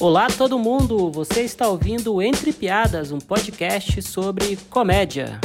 [0.00, 5.40] Olá todo mundo, você está ouvindo Entre Piadas, um podcast sobre comédia.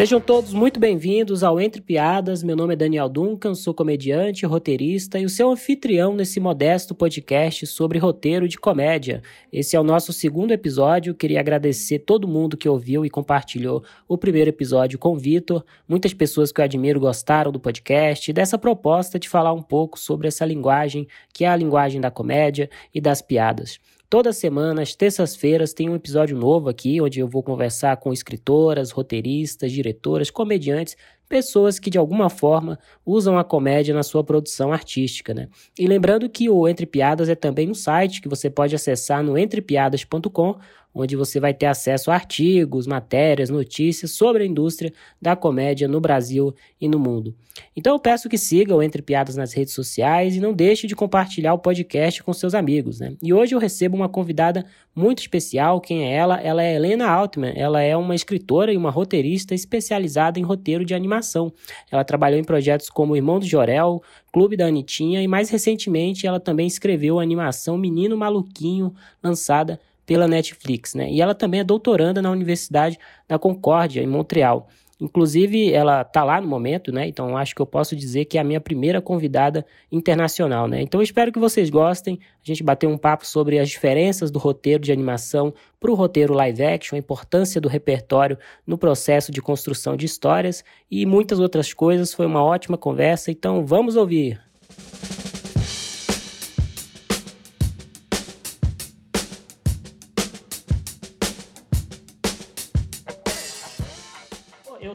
[0.00, 2.42] Sejam todos muito bem-vindos ao Entre Piadas.
[2.42, 7.66] Meu nome é Daniel Duncan, sou comediante, roteirista e o seu anfitrião nesse modesto podcast
[7.66, 9.20] sobre roteiro de comédia.
[9.52, 11.14] Esse é o nosso segundo episódio.
[11.14, 15.62] Queria agradecer todo mundo que ouviu e compartilhou o primeiro episódio com o Vitor.
[15.86, 19.98] Muitas pessoas que eu admiro gostaram do podcast e dessa proposta de falar um pouco
[19.98, 23.78] sobre essa linguagem que é a linguagem da comédia e das piadas.
[24.10, 28.90] Toda semana, às terças-feiras, tem um episódio novo aqui, onde eu vou conversar com escritoras,
[28.90, 30.96] roteiristas, diretoras, comediantes
[31.30, 35.48] pessoas que de alguma forma usam a comédia na sua produção artística, né?
[35.78, 39.38] E lembrando que o Entre Piadas é também um site que você pode acessar no
[39.38, 40.58] entrepiadas.com,
[40.94, 46.00] onde você vai ter acesso a artigos, matérias, notícias sobre a indústria da comédia no
[46.00, 47.34] Brasil e no mundo.
[47.76, 51.52] Então eu peço que siga Entre Piadas nas redes sociais e não deixe de compartilhar
[51.52, 53.14] o podcast com seus amigos, né?
[53.22, 54.64] E hoje eu recebo uma convidada
[54.94, 55.80] muito especial.
[55.80, 56.40] Quem é ela?
[56.40, 57.52] Ela é Helena Altman.
[57.54, 61.52] Ela é uma escritora e uma roteirista especializada em roteiro de animação animação.
[61.90, 66.38] Ela trabalhou em projetos como Irmão do Jorel, Clube da Anitinha e mais recentemente ela
[66.38, 71.08] também escreveu a animação Menino Maluquinho, lançada pela Netflix, né?
[71.08, 72.98] E ela também é doutoranda na Universidade
[73.28, 74.66] da Concórdia, em Montreal.
[75.00, 77.06] Inclusive, ela está lá no momento, né?
[77.06, 80.82] Então, acho que eu posso dizer que é a minha primeira convidada internacional, né?
[80.82, 82.18] Então, espero que vocês gostem.
[82.44, 86.34] A gente bateu um papo sobre as diferenças do roteiro de animação para o roteiro
[86.34, 88.36] live action, a importância do repertório
[88.66, 92.12] no processo de construção de histórias e muitas outras coisas.
[92.12, 94.40] Foi uma ótima conversa, então vamos ouvir.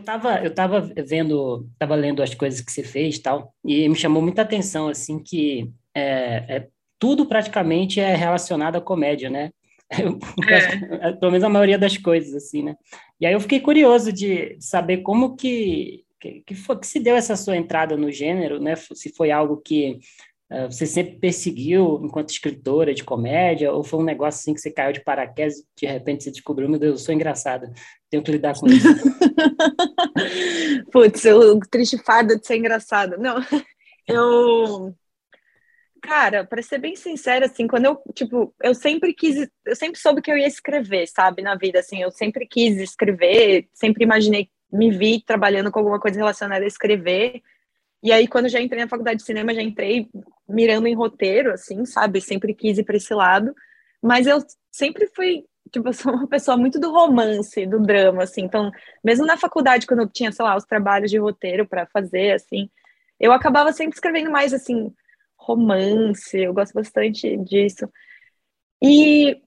[0.05, 4.21] Tava, eu tava vendo, tava lendo as coisas que você fez tal, e me chamou
[4.21, 6.67] muita atenção, assim, que é, é
[6.99, 9.51] tudo praticamente é relacionado à comédia, né?
[9.91, 11.11] É.
[11.13, 12.75] Pelo menos a maioria das coisas, assim, né?
[13.19, 17.15] E aí eu fiquei curioso de saber como que, que, que, foi, que se deu
[17.15, 18.75] essa sua entrada no gênero, né?
[18.75, 19.99] Se foi algo que
[20.69, 24.93] você sempre perseguiu enquanto escritora de comédia, ou foi um negócio assim que você caiu
[24.93, 27.73] de paraquedas e de repente você descobriu, meu Deus, eu sou engraçada,
[28.09, 28.87] tenho que lidar com isso.
[30.91, 33.17] Putz, o triste fardo de ser engraçada.
[33.17, 33.37] Não,
[34.07, 34.95] eu.
[36.01, 40.21] Cara, para ser bem sincera, assim, quando eu, tipo, eu sempre quis, eu sempre soube
[40.21, 44.91] que eu ia escrever, sabe, na vida, assim, eu sempre quis escrever, sempre imaginei, me
[44.91, 47.41] vi trabalhando com alguma coisa relacionada a escrever,
[48.05, 50.07] e aí, quando já entrei na faculdade de cinema, já entrei
[50.47, 53.51] mirando em roteiro, assim, sabe, sempre quis ir para esse lado,
[53.99, 54.37] mas eu
[54.71, 58.43] sempre fui tipo, eu sou uma pessoa muito do romance, do drama, assim.
[58.43, 58.71] Então,
[59.03, 62.69] mesmo na faculdade, quando eu tinha, sei lá, os trabalhos de roteiro para fazer, assim,
[63.19, 64.93] eu acabava sempre escrevendo mais, assim,
[65.35, 66.37] romance.
[66.37, 67.89] Eu gosto bastante disso.
[68.83, 69.41] E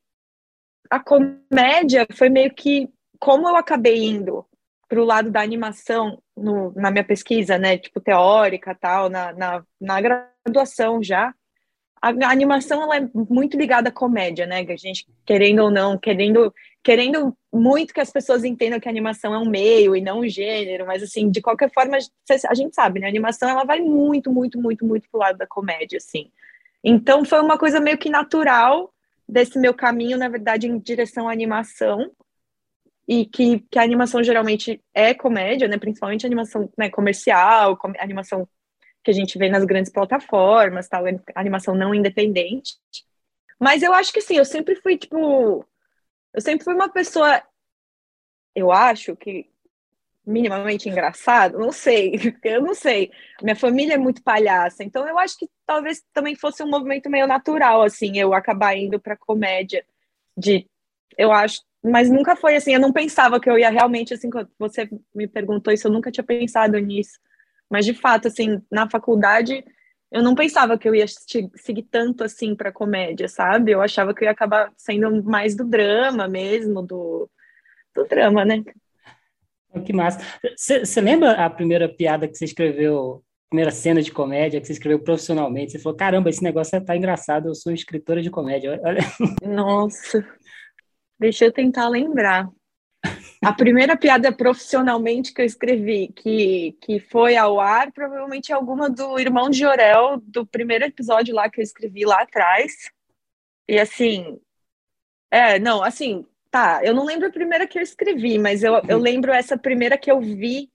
[0.91, 2.89] a comédia foi meio que
[3.21, 4.45] como eu acabei indo
[4.89, 9.63] para o lado da animação no, na minha pesquisa, né, tipo teórica tal, na, na,
[9.81, 11.35] na graduação já,
[12.01, 14.65] a, a animação ela é muito ligada à comédia, né?
[14.69, 19.35] A gente, querendo ou não, querendo, querendo muito que as pessoas entendam que a animação
[19.35, 23.01] é um meio e não um gênero, mas assim, de qualquer forma, a gente sabe,
[23.01, 23.07] né?
[23.07, 26.31] A animação ela vai muito, muito, muito, muito pro lado da comédia, assim.
[26.83, 28.93] Então foi uma coisa meio que natural
[29.29, 32.11] desse meu caminho, na verdade, em direção à animação,
[33.09, 35.79] e que, que a animação geralmente é comédia, né?
[35.79, 38.47] Principalmente animação né, comercial, com, animação
[39.03, 41.05] que a gente vê nas grandes plataformas, tal,
[41.35, 42.77] animação não independente.
[43.59, 45.67] Mas eu acho que sim, eu sempre fui, tipo,
[46.35, 47.43] eu sempre fui uma pessoa,
[48.55, 49.51] eu acho que
[50.27, 52.13] minimamente engraçado, não sei,
[52.45, 53.11] eu não sei.
[53.43, 57.27] Minha família é muito palhaça, então eu acho que talvez também fosse um movimento meio
[57.27, 59.83] natural, assim, eu acabar indo para comédia,
[60.37, 60.69] de,
[61.17, 64.49] eu acho, mas nunca foi assim, eu não pensava que eu ia realmente, assim, quando
[64.59, 67.19] você me perguntou isso, eu nunca tinha pensado nisso.
[67.71, 69.65] Mas, de fato, assim, na faculdade,
[70.11, 71.07] eu não pensava que eu ia
[71.55, 73.73] seguir tanto assim para comédia, sabe?
[73.73, 77.31] Eu achava que eu ia acabar sendo mais do drama mesmo, do,
[77.95, 78.65] do drama, né?
[79.85, 80.19] Que massa.
[80.57, 84.99] Você lembra a primeira piada que você escreveu, primeira cena de comédia que você escreveu
[84.99, 85.73] profissionalmente?
[85.73, 88.81] Você falou: caramba, esse negócio tá engraçado, eu sou escritora de comédia.
[88.83, 89.01] Olha.
[89.43, 90.27] Nossa,
[91.19, 92.51] deixa eu tentar lembrar.
[93.43, 99.19] A primeira piada profissionalmente que eu escrevi, que, que foi ao ar, provavelmente alguma do
[99.19, 102.91] Irmão de Jorel, do primeiro episódio lá que eu escrevi lá atrás.
[103.69, 104.41] E assim.
[105.31, 106.81] É, não, assim, tá.
[106.83, 110.11] Eu não lembro a primeira que eu escrevi, mas eu, eu lembro essa primeira que
[110.11, 110.69] eu vi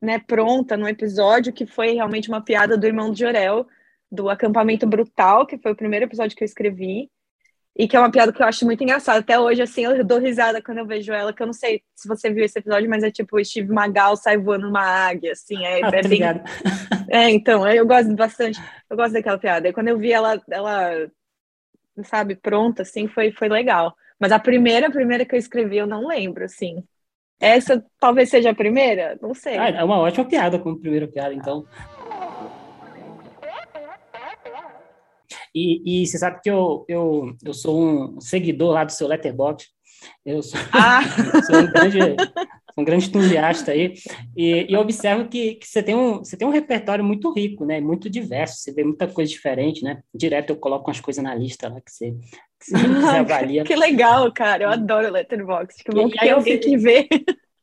[0.00, 3.66] né, pronta no episódio, que foi realmente uma piada do irmão de Jorel,
[4.10, 7.10] do acampamento brutal, que foi o primeiro episódio que eu escrevi.
[7.74, 9.20] E que é uma piada que eu acho muito engraçada.
[9.20, 12.06] Até hoje, assim, eu dou risada quando eu vejo ela, que eu não sei se
[12.06, 15.64] você viu esse episódio, mas é tipo o Steve Magal sai voando numa águia, assim.
[15.64, 16.20] É, ah, é bem...
[17.08, 18.60] É, então, eu gosto bastante,
[18.90, 19.68] eu gosto daquela piada.
[19.68, 21.10] E quando eu vi ela, ela,
[22.04, 23.94] sabe, pronta, assim, foi, foi legal.
[24.18, 26.82] Mas a primeira, a primeira que eu escrevi, eu não lembro, assim.
[27.40, 29.18] Essa talvez seja a primeira?
[29.20, 29.58] Não sei.
[29.58, 31.66] Ah, é uma ótima piada como primeira piada, então.
[35.54, 39.68] E, e você sabe que eu, eu, eu sou um seguidor lá do seu Letterboxd.
[40.24, 41.02] Eu sou, ah.
[41.46, 41.98] sou um grande,
[42.76, 43.94] um grande entusiasta aí,
[44.36, 47.80] e, e observo que, que, você, tem um, você tem um repertório muito rico, né?
[47.80, 50.02] Muito diverso, você vê muita coisa diferente, né?
[50.14, 52.12] Direto eu coloco umas coisas na lista lá que você,
[52.58, 53.64] que você, que você avalia.
[53.64, 57.08] que legal, cara, eu adoro Letterboxd, que bom e, que tem alguém que vê.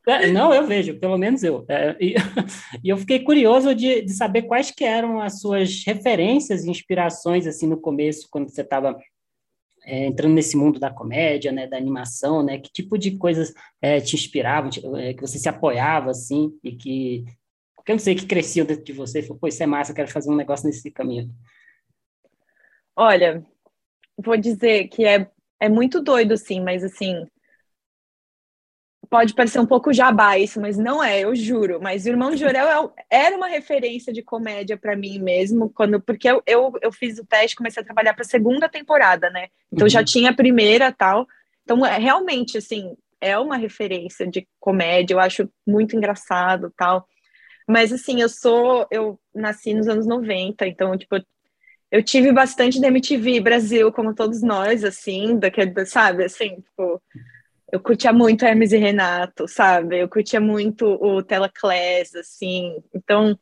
[0.10, 1.66] É, não, eu vejo, pelo menos eu.
[1.68, 2.16] É, e,
[2.84, 7.46] e, eu fiquei curioso de, de saber quais que eram as suas referências e inspirações,
[7.46, 8.98] assim, no começo, quando você estava
[9.86, 14.00] é, entrando nesse mundo da comédia, né, da animação, né, que tipo de coisas é,
[14.00, 17.26] te inspiravam, é, que você se apoiava, assim, e que,
[17.86, 19.96] que eu não sei, que cresciam dentro de você, falou, pô, isso é massa, eu
[19.96, 21.30] quero fazer um negócio nesse caminho.
[22.96, 23.46] Olha,
[24.18, 25.30] vou dizer que é,
[25.60, 27.26] é muito doido, sim, mas, assim,
[29.08, 31.80] pode parecer um pouco jabá isso, mas não é, eu juro.
[31.82, 36.00] Mas o Irmão de Jorel é, era uma referência de comédia para mim mesmo, quando
[36.00, 39.48] porque eu, eu, eu fiz o teste, comecei a trabalhar para a segunda temporada, né?
[39.72, 39.90] Então uhum.
[39.90, 41.28] já tinha a primeira tal.
[41.64, 47.08] Então, é, realmente, assim, é uma referência de comédia, eu acho muito engraçado tal.
[47.68, 48.88] Mas, assim, eu sou.
[48.90, 51.16] Eu nasci nos anos 90, então, tipo,
[51.92, 57.02] eu tive bastante da MTV Brasil, como todos nós, assim, daquele, sabe, assim, tipo
[57.72, 60.00] eu curtia muito Hermes e Renato, sabe?
[60.00, 62.84] Eu curtia muito o Telaclass, assim.
[62.94, 63.38] Então,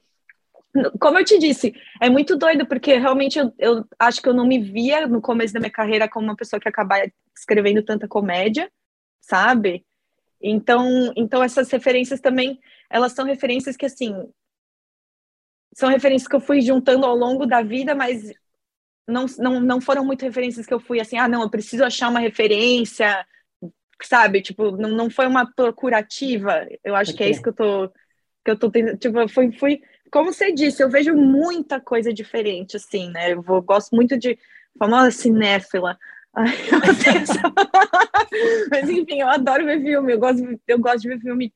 [0.99, 4.45] como eu te disse, é muito doido, porque realmente eu, eu, acho que eu não
[4.45, 6.95] me via no começo da minha carreira como uma pessoa que acaba
[7.35, 8.69] escrevendo tanta comédia,
[9.21, 9.85] sabe?
[10.41, 12.59] Então, então essas referências também,
[12.89, 14.13] elas são referências que, assim,
[15.73, 18.33] são referências que eu fui juntando ao longo da vida, mas
[19.07, 22.09] não, não, não foram muito referências que eu fui assim, ah, não, eu preciso achar
[22.09, 23.25] uma referência
[24.05, 24.41] sabe?
[24.41, 26.67] Tipo, não, não foi uma procurativa.
[26.83, 27.17] Eu acho okay.
[27.17, 27.91] que é isso que eu tô
[28.47, 32.77] que eu tô tendo, tipo, fui, fui, como você disse, eu vejo muita coisa diferente
[32.77, 33.33] assim, né?
[33.33, 34.39] Eu vou, gosto muito de
[34.79, 35.99] famosa cinéfila.
[38.71, 41.53] Mas enfim, eu adoro ver filme, eu gosto, eu gosto de ver filme.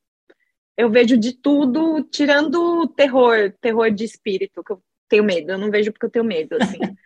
[0.75, 5.51] Eu vejo de tudo, tirando terror, terror de espírito, que eu tenho medo.
[5.51, 6.79] Eu não vejo porque eu tenho medo, assim.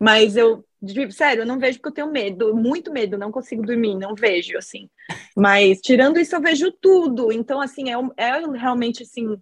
[0.00, 0.64] Mas eu,
[1.10, 4.58] sério, eu não vejo porque eu tenho medo, muito medo, não consigo dormir, não vejo,
[4.58, 4.88] assim.
[5.36, 7.32] Mas tirando isso, eu vejo tudo.
[7.32, 9.36] Então, assim, é, é realmente, assim,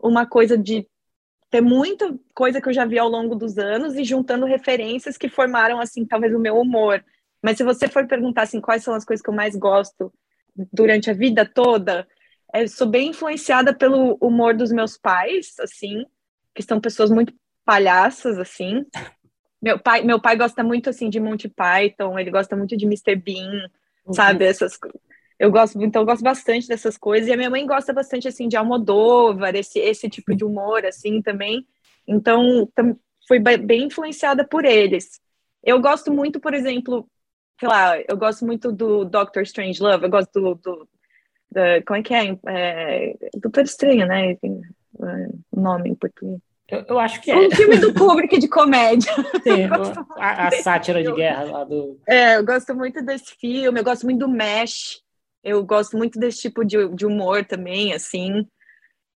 [0.00, 0.86] uma coisa de
[1.50, 5.28] ter muita coisa que eu já vi ao longo dos anos e juntando referências que
[5.28, 7.04] formaram, assim, talvez o meu humor.
[7.42, 10.12] Mas se você for perguntar, assim, quais são as coisas que eu mais gosto
[10.72, 12.06] durante a vida toda,
[12.54, 16.04] eu sou bem influenciada pelo humor dos meus pais, assim,
[16.54, 17.34] que são pessoas muito
[17.64, 18.84] palhaças, assim.
[19.62, 23.14] Meu pai, meu pai gosta muito assim de Monty Python, ele gosta muito de Mr.
[23.14, 23.68] Bean,
[24.04, 24.12] uhum.
[24.12, 24.44] sabe?
[24.44, 24.76] Essas
[25.38, 27.28] eu gosto, então eu gosto bastante dessas coisas.
[27.28, 31.20] E a minha mãe gosta bastante assim de Almodóvar, esse esse tipo de humor assim
[31.22, 31.66] também.
[32.06, 32.68] Então,
[33.26, 35.20] fui bem influenciada por eles.
[35.62, 37.08] Eu gosto muito, por exemplo,
[37.58, 40.88] sei lá, eu gosto muito do Doctor Strange Love, eu gosto do, do,
[41.86, 42.38] como é que é?
[42.46, 44.36] é Doutor Estranho, né?
[45.50, 46.40] O nome em português.
[46.72, 47.36] Eu, eu, acho que é.
[47.36, 49.12] Um filme do Kubrick de comédia.
[49.44, 49.64] Sim,
[50.16, 52.00] a, a, sátira de guerra lá do.
[52.08, 55.02] É, eu gosto muito desse filme, eu gosto muito do Mesh.
[55.44, 58.46] Eu gosto muito desse tipo de, de humor também, assim.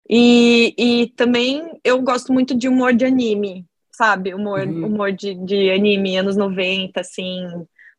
[0.09, 4.33] E, e também eu gosto muito de humor de anime, sabe?
[4.33, 4.87] Humor, uhum.
[4.87, 7.47] humor de, de anime, anos 90, assim,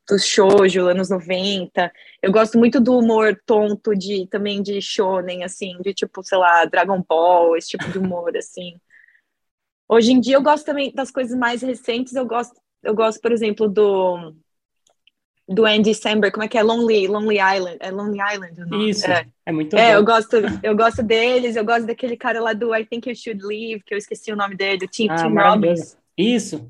[0.06, 1.90] dos shoujo, anos 90.
[2.20, 6.66] Eu gosto muito do humor tonto de também de shonen, assim, de tipo, sei lá,
[6.66, 8.76] Dragon Ball, esse tipo de humor, assim.
[9.88, 13.32] Hoje em dia eu gosto também das coisas mais recentes, eu gosto, eu gosto, por
[13.32, 14.34] exemplo, do
[15.48, 16.62] do Andy Samberg, como é que é?
[16.62, 18.90] Lonely, Lonely Island, é Lonely Island?
[18.90, 19.98] Isso, é, é muito É, bom.
[19.98, 23.44] eu gosto, eu gosto deles, eu gosto daquele cara lá do I Think You Should
[23.44, 25.96] Leave, que eu esqueci o nome dele, do Tim, ah, Tim Robbins.
[26.18, 26.68] Isso.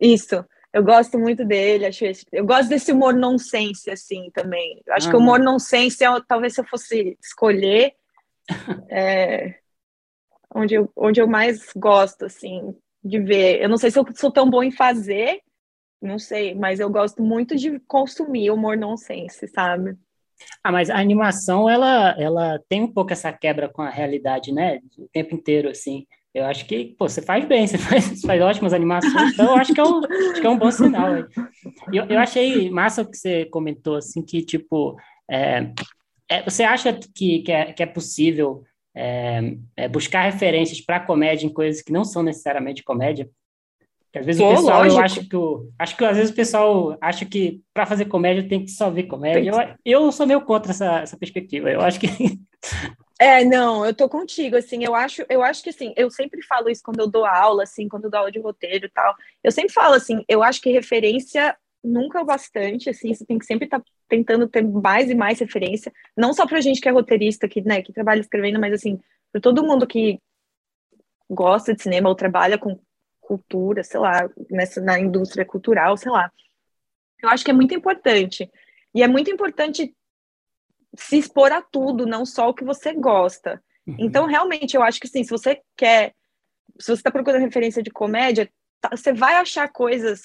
[0.00, 0.44] Isso.
[0.72, 4.82] Eu gosto muito dele, acho esse, eu gosto desse humor nonsense assim também.
[4.86, 7.92] Eu acho ah, que o humor nonsense é, talvez se eu fosse escolher
[8.90, 9.54] é,
[10.54, 13.60] onde eu, onde eu mais gosto, assim, de ver.
[13.60, 15.40] Eu não sei se eu sou tão bom em fazer,
[16.00, 19.96] não sei, mas eu gosto muito de consumir humor nonsense, sabe?
[20.62, 24.80] Ah, mas a animação, ela, ela tem um pouco essa quebra com a realidade, né?
[24.98, 26.06] O tempo inteiro, assim.
[26.32, 29.54] Eu acho que, pô, você faz bem, você faz, você faz ótimas animações, então eu
[29.54, 31.16] acho que é um, que é um bom sinal.
[31.92, 34.96] Eu, eu achei massa o que você comentou, assim, que, tipo,
[35.30, 35.72] é,
[36.28, 41.46] é, você acha que, que, é, que é possível é, é buscar referências para comédia
[41.46, 43.28] em coisas que não são necessariamente comédia?
[44.04, 45.00] Porque às vezes Pô, o pessoal, lógico.
[45.00, 45.36] eu acho que,
[45.78, 49.04] acho que às vezes o pessoal acha que para fazer comédia tem que só ver
[49.04, 49.78] comédia.
[49.84, 51.68] Eu, eu sou meio contra essa, essa perspectiva.
[51.68, 52.06] Eu acho que
[53.18, 56.68] É, não, eu tô contigo, assim, eu acho, eu acho que, assim, eu sempre falo
[56.68, 59.52] isso quando eu dou aula, assim, quando eu dou aula de roteiro e tal, eu
[59.52, 63.66] sempre falo, assim, eu acho que referência nunca o bastante, assim, você tem que sempre
[63.66, 67.48] estar tá tentando ter mais e mais referência, não só pra gente que é roteirista,
[67.48, 68.98] que, né, que trabalha escrevendo, mas, assim,
[69.30, 70.18] para todo mundo que
[71.28, 72.78] gosta de cinema ou trabalha com
[73.20, 76.30] cultura, sei lá, nessa, na indústria cultural, sei lá.
[77.22, 78.50] Eu acho que é muito importante.
[78.94, 79.94] E é muito importante
[80.96, 83.62] se expor a tudo, não só o que você gosta.
[83.86, 83.96] Uhum.
[83.98, 86.14] Então, realmente, eu acho que sim, se você quer,
[86.78, 88.48] se você está procurando referência de comédia,
[88.80, 90.22] tá, você vai achar coisas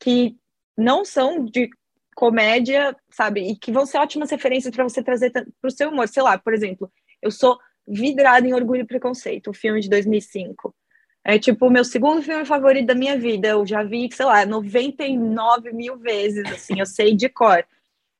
[0.00, 0.36] que
[0.76, 1.70] não são de
[2.14, 3.42] comédia, sabe?
[3.42, 6.08] E que vão ser ótimas referências para você trazer para o seu humor.
[6.08, 6.90] Sei lá, por exemplo,
[7.20, 10.74] eu sou vidrada em Orgulho e Preconceito, o filme de 2005.
[11.22, 13.48] É tipo o meu segundo filme favorito da minha vida.
[13.48, 17.66] Eu já vi, sei lá, 99 mil vezes, assim, eu sei de cor.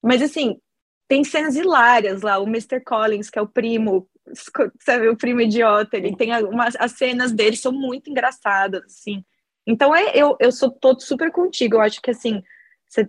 [0.02, 0.60] Mas, assim,
[1.08, 2.80] tem cenas hilárias lá, o Mr.
[2.80, 4.08] Collins, que é o primo,
[4.80, 9.24] sabe, o primo idiota, ele tem algumas, as cenas dele são muito engraçadas, assim.
[9.66, 12.42] Então, é, eu, eu sou todo super contigo, eu acho que, assim,
[12.88, 13.08] você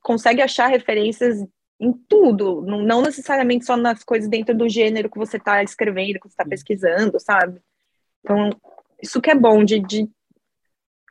[0.00, 1.44] consegue achar referências
[1.78, 6.20] em tudo, não, não necessariamente só nas coisas dentro do gênero que você está escrevendo,
[6.20, 7.60] que você está pesquisando, sabe?
[8.20, 8.50] Então,
[9.02, 10.08] isso que é bom de, de,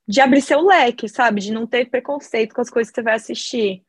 [0.07, 1.41] de abrir seu leque, sabe?
[1.41, 3.83] De não ter preconceito com as coisas que você vai assistir.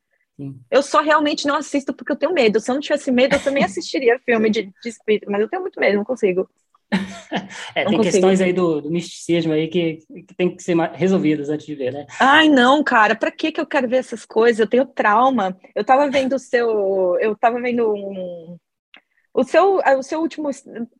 [0.70, 2.60] Eu só realmente não assisto porque eu tenho medo.
[2.60, 5.62] Se eu não tivesse medo, eu também assistiria filme de, de espírito, mas eu tenho
[5.62, 6.48] muito medo, não consigo.
[7.74, 8.02] É, tem consigo.
[8.02, 11.92] questões aí do, do, misticismo aí que, que tem que ser resolvidas antes de ver,
[11.92, 12.06] né?
[12.18, 14.58] Ai, não, cara, pra que que eu quero ver essas coisas?
[14.58, 15.56] Eu tenho trauma.
[15.74, 17.16] Eu tava vendo o seu.
[17.20, 18.58] Eu tava vendo um.
[19.32, 20.50] O seu, o seu último,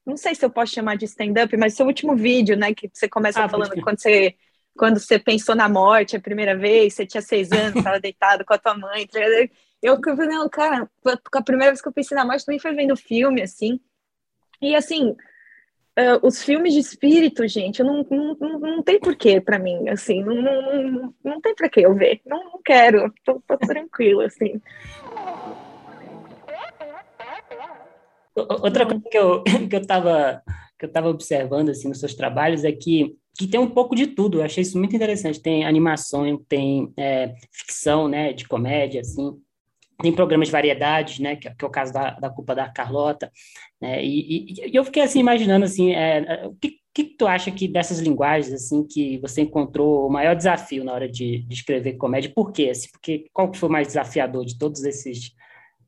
[0.06, 3.08] não sei se eu posso chamar de stand-up, mas seu último vídeo, né, que você
[3.08, 4.36] começa ah, falando quando você
[4.76, 8.54] quando você pensou na morte a primeira vez, você tinha seis anos, estava deitado com
[8.54, 9.06] a tua mãe.
[9.06, 9.20] Tá
[9.82, 10.88] eu falei, não, cara,
[11.34, 13.80] a primeira vez que eu pensei na morte também foi vendo filme, assim.
[14.60, 15.16] E assim,
[16.00, 20.22] uh, os filmes de espírito, gente, não, não, não, não tem porquê para mim, assim,
[20.24, 22.20] não, não, não, não tem para que eu ver.
[22.26, 24.60] Não, não quero, tô, tô tranquilo, assim.
[28.34, 30.42] Outra coisa que eu, que eu tava
[30.78, 34.08] que eu estava observando assim nos seus trabalhos é que que tem um pouco de
[34.08, 34.38] tudo.
[34.38, 35.40] Eu achei isso muito interessante.
[35.40, 39.40] Tem animação, tem é, ficção, né, de comédia, assim.
[40.00, 43.30] Tem programas de variedades, né, que, que é o caso da, da Culpa da Carlota.
[43.80, 47.26] Né, e, e, e eu fiquei assim imaginando assim, é, é o que, que tu
[47.26, 51.54] acha que dessas linguagens assim que você encontrou o maior desafio na hora de, de
[51.54, 52.32] escrever comédia?
[52.34, 52.68] Por quê?
[52.70, 55.34] Assim, porque qual que foi o mais desafiador de todos esses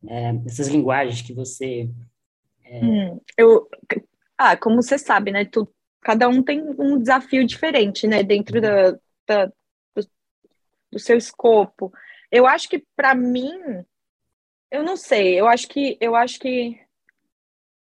[0.09, 1.88] é, essas linguagens que você
[2.64, 2.85] é...
[2.85, 3.69] hum, eu
[4.42, 5.45] ah, como você sabe, né?
[5.45, 5.69] Tu,
[6.00, 8.25] cada um tem um desafio diferente, né?
[8.25, 8.90] Dentro da,
[9.26, 9.47] da
[9.95, 10.02] do,
[10.90, 11.92] do, seu escopo.
[12.31, 13.52] Eu acho que para mim,
[14.73, 15.38] eu não sei.
[15.38, 16.81] Eu acho que eu acho que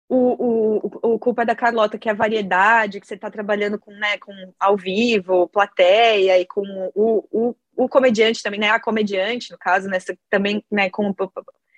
[0.09, 3.93] o, o, o culpa da Carlota, que é a variedade, que você está trabalhando com,
[3.93, 6.62] né, com ao vivo, plateia e com
[6.95, 8.71] o, o, o comediante também, né?
[8.71, 9.99] A comediante, no caso, né?
[10.28, 10.90] também, né?
[10.90, 11.14] Com,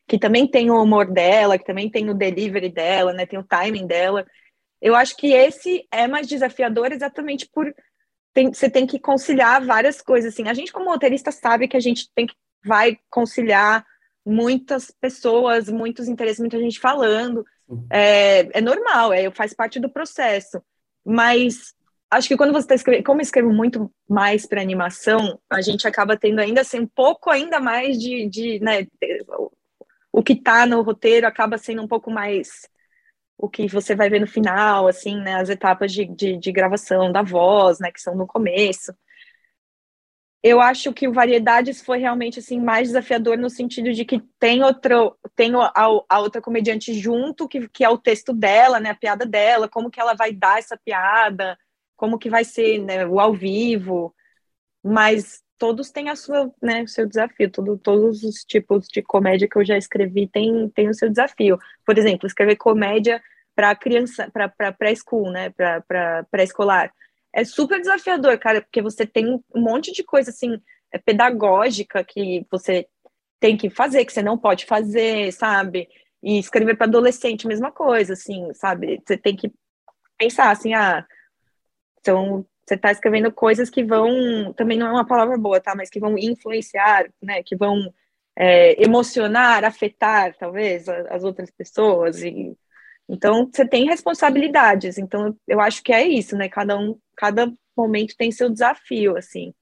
[0.09, 3.27] que também tem o humor dela, que também tem o delivery dela, né?
[3.27, 4.27] Tem o timing dela.
[4.81, 7.73] Eu acho que esse é mais desafiador exatamente por
[8.33, 10.49] tem, você tem que conciliar várias coisas assim.
[10.49, 12.35] A gente como roteirista sabe que a gente tem que
[12.65, 13.85] vai conciliar
[14.27, 17.45] muitas pessoas, muitos interesses, muita gente falando.
[17.89, 20.61] É, é normal, é, faz parte do processo.
[21.05, 21.73] Mas
[22.11, 25.87] acho que quando você está escrevendo, como eu escrevo muito mais para animação, a gente
[25.87, 28.87] acaba tendo ainda assim um pouco ainda mais de, de né,
[30.13, 32.69] o que está no roteiro acaba sendo um pouco mais
[33.39, 37.13] o que você vai ver no final, assim, né, as etapas de, de, de, gravação
[37.13, 38.95] da voz, né, que são no começo.
[40.43, 44.63] Eu acho que o Variedades foi realmente, assim, mais desafiador no sentido de que tem
[44.63, 45.73] outro, tem a,
[46.09, 49.91] a outra comediante junto, que, que é o texto dela, né, a piada dela, como
[49.91, 51.59] que ela vai dar essa piada,
[51.97, 54.15] como que vai ser, né, o ao vivo,
[54.85, 57.51] mas todos têm a sua, né, o seu desafio.
[57.51, 61.59] Todo, todos os tipos de comédia que eu já escrevi têm tem o seu desafio.
[61.85, 63.23] Por exemplo, escrever comédia
[63.55, 66.93] para criança, para pré-school, né, para pré-escolar.
[67.37, 70.59] É super desafiador, cara, porque você tem um monte de coisa assim
[70.91, 72.89] é pedagógica que você
[73.39, 75.87] tem que fazer, que você não pode fazer, sabe?
[76.23, 79.03] E escrever para adolescente, mesma coisa, assim, sabe?
[79.07, 79.53] Você tem que
[80.17, 81.07] pensar assim, ah,
[82.05, 85.75] são você está escrevendo coisas que vão, também não é uma palavra boa, tá?
[85.77, 87.43] Mas que vão influenciar, né?
[87.43, 87.93] Que vão
[88.37, 92.23] é, emocionar, afetar, talvez, as outras pessoas.
[92.23, 92.57] E,
[93.09, 94.99] então, você tem responsabilidades.
[94.99, 96.49] Então, eu acho que é isso, né?
[96.49, 99.53] Cada um, cada momento tem seu desafio, assim.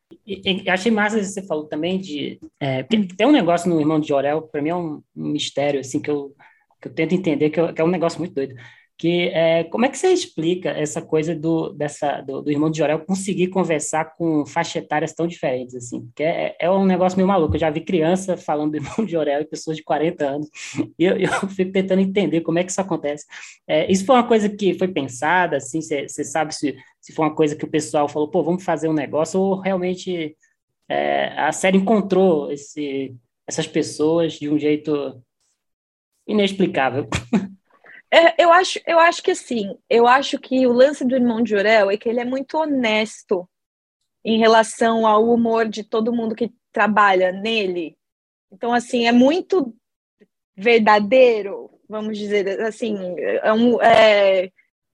[0.68, 2.38] Achei massa que você falou também de.
[2.60, 6.00] É, tem um negócio no Irmão de Jorel, para mim é um, um, mistério, assim,
[6.00, 6.34] que eu,
[6.80, 8.54] que eu tento entender, que, eu, que é um negócio muito doido
[8.96, 12.78] que é, como é que você explica essa coisa do, dessa, do, do, irmão de
[12.78, 16.02] Jorel conseguir conversar com faixa etárias tão diferentes, assim?
[16.02, 17.56] Porque é, é, um negócio meio maluco.
[17.56, 20.48] Eu já vi criança falando do irmão de Jorel e pessoas de 40 anos,
[20.98, 23.26] e eu, eu fico tentando entender como é que isso acontece.
[23.66, 27.34] É, isso foi uma coisa que foi pensada, assim, você, sabe se, se foi uma
[27.34, 30.36] coisa que o pessoal falou, pô, vamos fazer um negócio, ou realmente
[30.88, 33.12] é, a série encontrou esse,
[33.46, 35.20] essas pessoas de um jeito
[36.26, 37.08] inexplicável.
[38.14, 41.50] É, eu, acho, eu acho que assim, eu acho que o lance do irmão de
[41.50, 43.48] Jorel é que ele é muito honesto
[44.24, 47.98] em relação ao humor de todo mundo que trabalha nele.
[48.52, 49.74] Então, assim, é muito
[50.56, 54.52] verdadeiro, vamos dizer assim, é, um, é,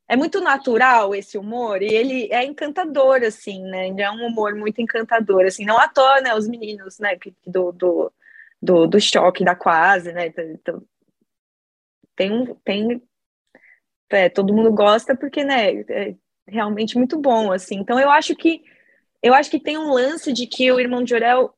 [0.09, 3.89] é muito natural esse humor e ele é encantador, assim, né?
[4.01, 6.35] É um humor muito encantador, assim, não à toa, né?
[6.35, 7.19] Os meninos, né?
[7.47, 8.13] Do, do,
[8.63, 10.29] do, do choque da quase, né?
[10.29, 10.83] Então,
[12.17, 13.03] tem um, tem
[14.11, 16.15] é, todo mundo gosta porque, né, é
[16.47, 17.77] realmente muito bom, assim.
[17.77, 18.63] Então eu acho que
[19.23, 21.55] eu acho que tem um lance de que o Irmão de Orel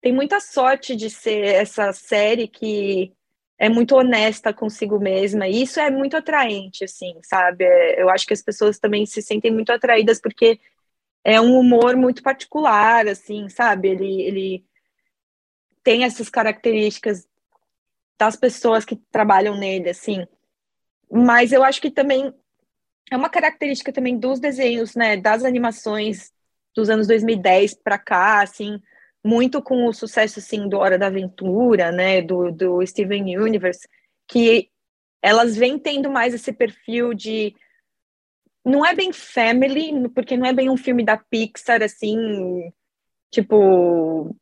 [0.00, 3.12] tem muita sorte de ser essa série que
[3.58, 7.64] é muito honesta consigo mesma, e isso é muito atraente, assim, sabe?
[7.64, 10.60] É, eu acho que as pessoas também se sentem muito atraídas porque
[11.24, 13.88] é um humor muito particular, assim, sabe?
[13.88, 14.66] Ele, ele
[15.82, 17.26] tem essas características
[18.18, 20.26] das pessoas que trabalham nele, assim.
[21.10, 22.32] Mas eu acho que também
[23.10, 26.32] é uma característica também dos desenhos, né, das animações
[26.74, 28.80] dos anos 2010 para cá, assim,
[29.22, 33.88] muito com o sucesso assim do Hora da Aventura, né, do, do Steven Universe,
[34.26, 34.70] que
[35.22, 37.54] elas vêm tendo mais esse perfil de
[38.64, 42.72] não é bem family, porque não é bem um filme da Pixar assim,
[43.30, 44.34] tipo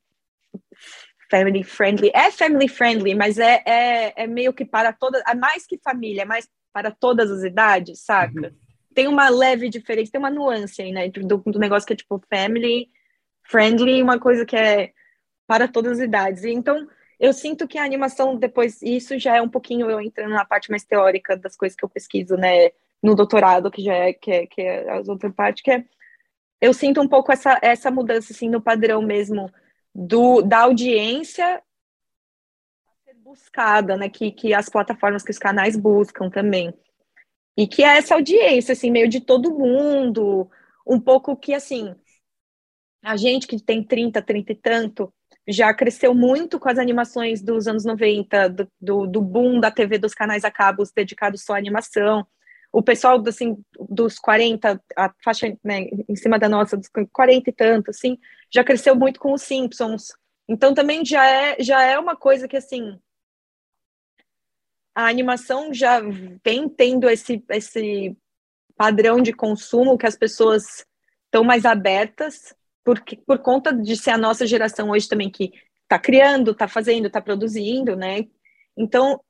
[1.33, 2.11] family friendly.
[2.14, 6.23] É family friendly, mas é, é, é meio que para todas, é mais que família,
[6.23, 8.49] é mais para todas as idades, saca?
[8.49, 8.55] Uhum.
[8.95, 11.09] Tem uma leve diferença, tem uma nuance aí, né?
[11.09, 12.90] Do, do negócio que é tipo family
[13.45, 14.92] friendly uma coisa que é
[15.47, 16.45] para todas as idades.
[16.45, 16.87] Então,
[17.18, 20.71] eu sinto que a animação depois, isso já é um pouquinho eu entrando na parte
[20.71, 22.71] mais teórica das coisas que eu pesquiso, né?
[23.03, 25.85] No doutorado, que já é, que é, que é a outra parte, que é
[26.61, 29.51] eu sinto um pouco essa, essa mudança assim no padrão mesmo
[29.94, 31.62] do, da audiência
[33.33, 34.09] buscada, né?
[34.09, 36.72] Que, que as plataformas, que os canais buscam também.
[37.57, 40.50] E que é essa audiência, assim, meio de todo mundo,
[40.87, 41.94] um pouco que, assim,
[43.02, 45.14] a gente que tem 30, 30 e tanto,
[45.48, 49.98] já cresceu muito com as animações dos anos 90, do, do, do boom da TV
[49.98, 52.26] dos canais a cabos dedicados só à animação.
[52.72, 57.52] O pessoal, assim, dos 40, a faixa né, em cima da nossa, dos 40 e
[57.52, 58.18] tanto, assim,
[58.50, 60.12] já cresceu muito com os Simpsons.
[60.48, 62.98] Então, também já é, já é uma coisa que, assim,
[64.94, 66.00] a animação já
[66.44, 68.16] vem tendo esse, esse
[68.76, 70.85] padrão de consumo que as pessoas
[71.26, 72.54] estão mais abertas,
[72.85, 77.06] porque, por conta de ser a nossa geração hoje também que está criando, está fazendo,
[77.06, 78.26] está produzindo, né?
[78.76, 79.20] Então,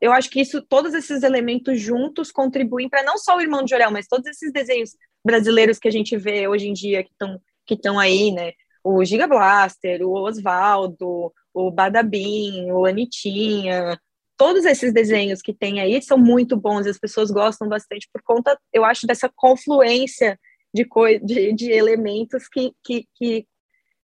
[0.00, 3.70] eu acho que isso, todos esses elementos juntos contribuem para não só o Irmão de
[3.70, 7.40] Jorel, mas todos esses desenhos brasileiros que a gente vê hoje em dia que estão
[7.66, 8.52] que estão aí, né?
[8.82, 13.98] O Giga Blaster, o Osvaldo, o Badabim, o Anitinha,
[14.38, 18.22] todos esses desenhos que tem aí são muito bons e as pessoas gostam bastante por
[18.22, 20.38] conta, eu acho, dessa confluência
[20.72, 20.88] de,
[21.22, 23.46] de, de elementos que, que, que,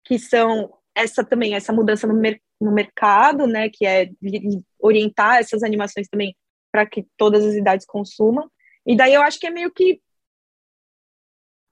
[0.04, 4.10] que, são essa também, essa mudança no, mer no mercado, né, que é
[4.78, 6.36] orientar essas animações também
[6.72, 8.50] para que todas as idades consumam.
[8.86, 10.00] E daí eu acho que é meio que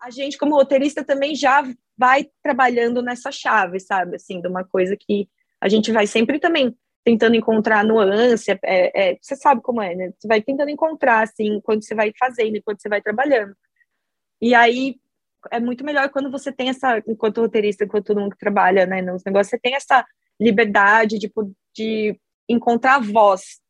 [0.01, 1.63] a gente, como roteirista, também já
[1.97, 4.17] vai trabalhando nessa chave, sabe?
[4.17, 5.29] Assim, de uma coisa que
[5.61, 10.13] a gente vai sempre também tentando encontrar nuance, é, é, você sabe como é, né?
[10.19, 13.57] Você vai tentando encontrar, assim, quando você vai fazendo, quando você vai trabalhando.
[14.41, 14.97] E aí
[15.51, 19.01] é muito melhor quando você tem essa, enquanto roteirista, enquanto todo mundo que trabalha, né,
[19.03, 20.05] nos negócios, você tem essa
[20.41, 21.33] liberdade de,
[21.75, 23.61] de encontrar voz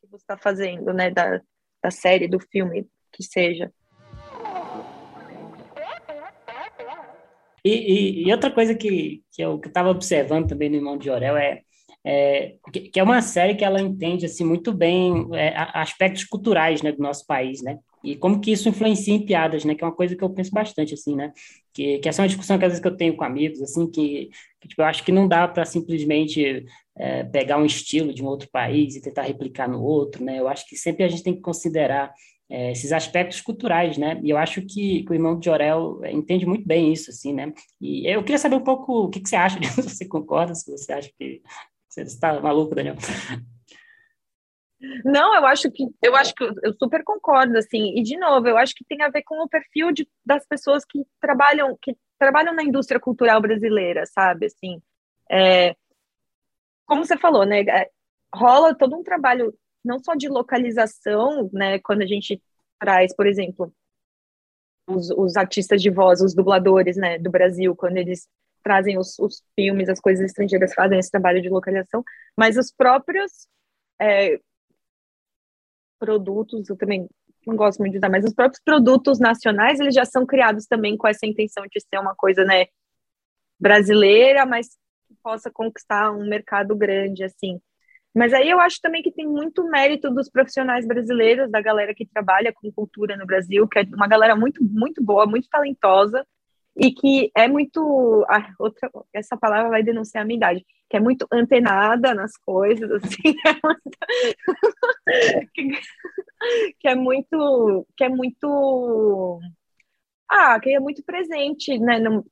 [0.00, 1.40] que você está fazendo, né, da,
[1.82, 3.72] da série, do filme, que seja.
[7.64, 11.36] E, e, e outra coisa que, que eu estava observando também no Irmão de Orel
[11.36, 11.62] é
[12.06, 16.92] é, que é uma série que ela entende assim muito bem é, aspectos culturais né,
[16.92, 17.78] do nosso país, né?
[18.04, 19.74] E como que isso influencia em piadas, né?
[19.74, 21.32] Que é uma coisa que eu penso bastante, assim, né?
[21.72, 23.90] Que, que essa é uma discussão que às vezes que eu tenho com amigos, assim,
[23.90, 24.28] que,
[24.60, 26.64] que tipo, eu acho que não dá para simplesmente
[26.96, 30.38] é, pegar um estilo de um outro país e tentar replicar no outro, né?
[30.38, 32.12] Eu acho que sempre a gente tem que considerar
[32.48, 34.20] é, esses aspectos culturais, né?
[34.22, 37.52] E eu acho que, que o irmão de Jorel entende muito bem isso, assim, né?
[37.80, 40.54] E eu queria saber um pouco o que, que você acha disso, se você concorda,
[40.54, 41.40] se você acha que
[41.88, 42.96] você está maluco, Daniel.
[45.04, 47.96] Não, eu acho que eu acho que eu super concordo assim.
[47.96, 50.84] E de novo, eu acho que tem a ver com o perfil de, das pessoas
[50.84, 54.46] que trabalham que trabalham na indústria cultural brasileira, sabe?
[54.46, 54.80] Assim,
[55.30, 55.74] é,
[56.86, 57.60] como você falou, né?
[57.62, 57.90] É,
[58.34, 61.78] rola todo um trabalho não só de localização, né?
[61.80, 62.42] Quando a gente
[62.78, 63.72] traz, por exemplo,
[64.86, 68.28] os, os artistas de voz, os dubladores, né, do Brasil, quando eles
[68.62, 72.02] trazem os, os filmes, as coisas estrangeiras, fazem esse trabalho de localização,
[72.36, 73.46] mas os próprios
[74.00, 74.38] é,
[75.98, 77.08] produtos, eu também
[77.46, 80.96] não gosto muito de usar, mas os próprios produtos nacionais, eles já são criados também
[80.96, 82.66] com essa intenção de ser uma coisa, né,
[83.58, 84.68] brasileira, mas
[85.06, 87.60] que possa conquistar um mercado grande, assim.
[88.14, 92.06] Mas aí eu acho também que tem muito mérito dos profissionais brasileiros, da galera que
[92.06, 96.24] trabalha com cultura no Brasil, que é uma galera muito, muito boa, muito talentosa,
[96.76, 98.24] e que é muito.
[98.28, 102.90] Ah, outra, essa palavra vai denunciar a minha idade, que é muito antenada nas coisas,
[102.90, 103.34] assim,
[105.08, 105.46] é
[106.78, 107.86] que, é muito.
[107.96, 109.40] que é muito.
[110.28, 111.98] Ah, que é muito presente, né?
[112.00, 112.26] No,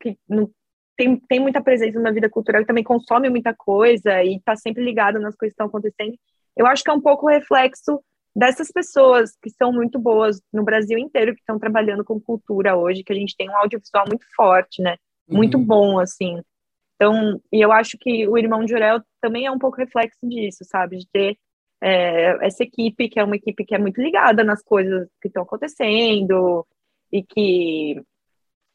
[0.00, 0.52] que no,
[0.96, 4.84] tem, tem muita presença na vida cultural e também consome muita coisa e está sempre
[4.84, 6.16] ligado nas coisas que estão acontecendo.
[6.56, 8.02] Eu acho que é um pouco reflexo
[8.34, 13.04] dessas pessoas que são muito boas no Brasil inteiro, que estão trabalhando com cultura hoje,
[13.04, 14.96] que a gente tem um audiovisual muito forte, né?
[15.28, 15.64] Muito uhum.
[15.64, 16.40] bom, assim.
[16.96, 20.64] Então, e eu acho que o Irmão de Jurel também é um pouco reflexo disso,
[20.64, 20.98] sabe?
[20.98, 21.38] De ter
[21.80, 25.42] é, essa equipe, que é uma equipe que é muito ligada nas coisas que estão
[25.42, 26.66] acontecendo
[27.12, 28.02] e que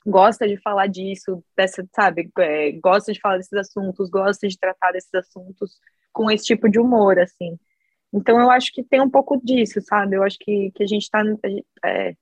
[0.06, 2.30] gosta de falar disso, dessa, sabe?
[2.40, 5.80] É, gosta de falar desses assuntos, gosta de tratar desses assuntos
[6.12, 7.58] com esse tipo de humor, assim.
[8.14, 10.16] Então, eu acho que tem um pouco disso, sabe?
[10.16, 11.22] Eu acho que, que a gente está.
[11.86, 12.16] É,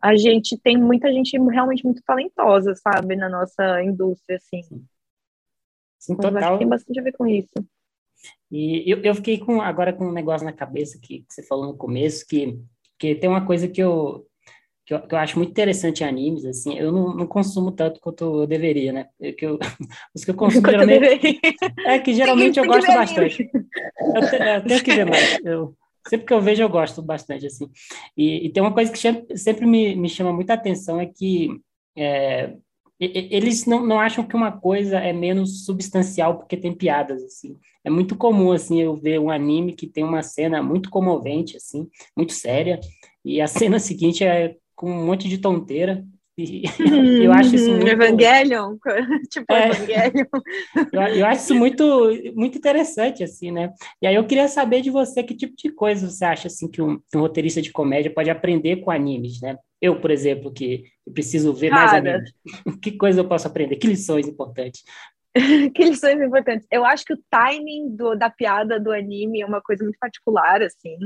[0.00, 4.62] a gente tem muita gente realmente muito talentosa, sabe, na nossa indústria, assim.
[5.98, 6.32] Sim, total.
[6.32, 7.54] Eu acho que tem bastante a ver com isso.
[8.50, 11.66] E eu, eu fiquei com, agora com um negócio na cabeça que, que você falou
[11.66, 12.60] no começo, que,
[12.98, 14.26] que tem uma coisa que eu,
[14.86, 18.00] que eu, que eu, acho muito interessante em animes, assim, eu não, não consumo tanto
[18.00, 19.08] quanto eu deveria, né?
[19.36, 19.58] Que eu,
[20.14, 21.40] os que eu consumo geralmente...
[21.84, 23.50] É que geralmente eu gosto bastante.
[23.52, 25.44] Eu, te, eu, tenho que ver mais.
[25.44, 25.74] Eu,
[26.06, 27.68] sempre que eu vejo, eu gosto bastante, assim.
[28.16, 31.50] E, e tem uma coisa que sempre me, me chama muita atenção, é que
[31.96, 32.54] é,
[33.00, 37.58] eles não, não acham que uma coisa é menos substancial porque tem piadas, assim.
[37.84, 41.88] É muito comum, assim, eu ver um anime que tem uma cena muito comovente, assim,
[42.16, 42.80] muito séria,
[43.24, 46.04] e a cena seguinte é com um monte de tonteira.
[46.38, 46.64] E
[47.24, 47.88] eu acho isso muito...
[47.88, 48.76] Evangelion,
[49.30, 50.26] tipo é, Evangelion.
[50.92, 53.72] Eu, eu, acho isso muito, muito interessante, assim, né?
[54.02, 56.82] E aí eu queria saber de você que tipo de coisa você acha, assim, que
[56.82, 59.56] um, um roteirista de comédia pode aprender com animes, né?
[59.80, 62.32] Eu, por exemplo, que preciso ver Cara, mais animes.
[62.82, 63.76] que coisa eu posso aprender?
[63.76, 64.84] Que lições importantes?
[65.74, 66.66] que lições importantes?
[66.70, 70.62] Eu acho que o timing do, da piada do anime é uma coisa muito particular,
[70.62, 70.98] assim.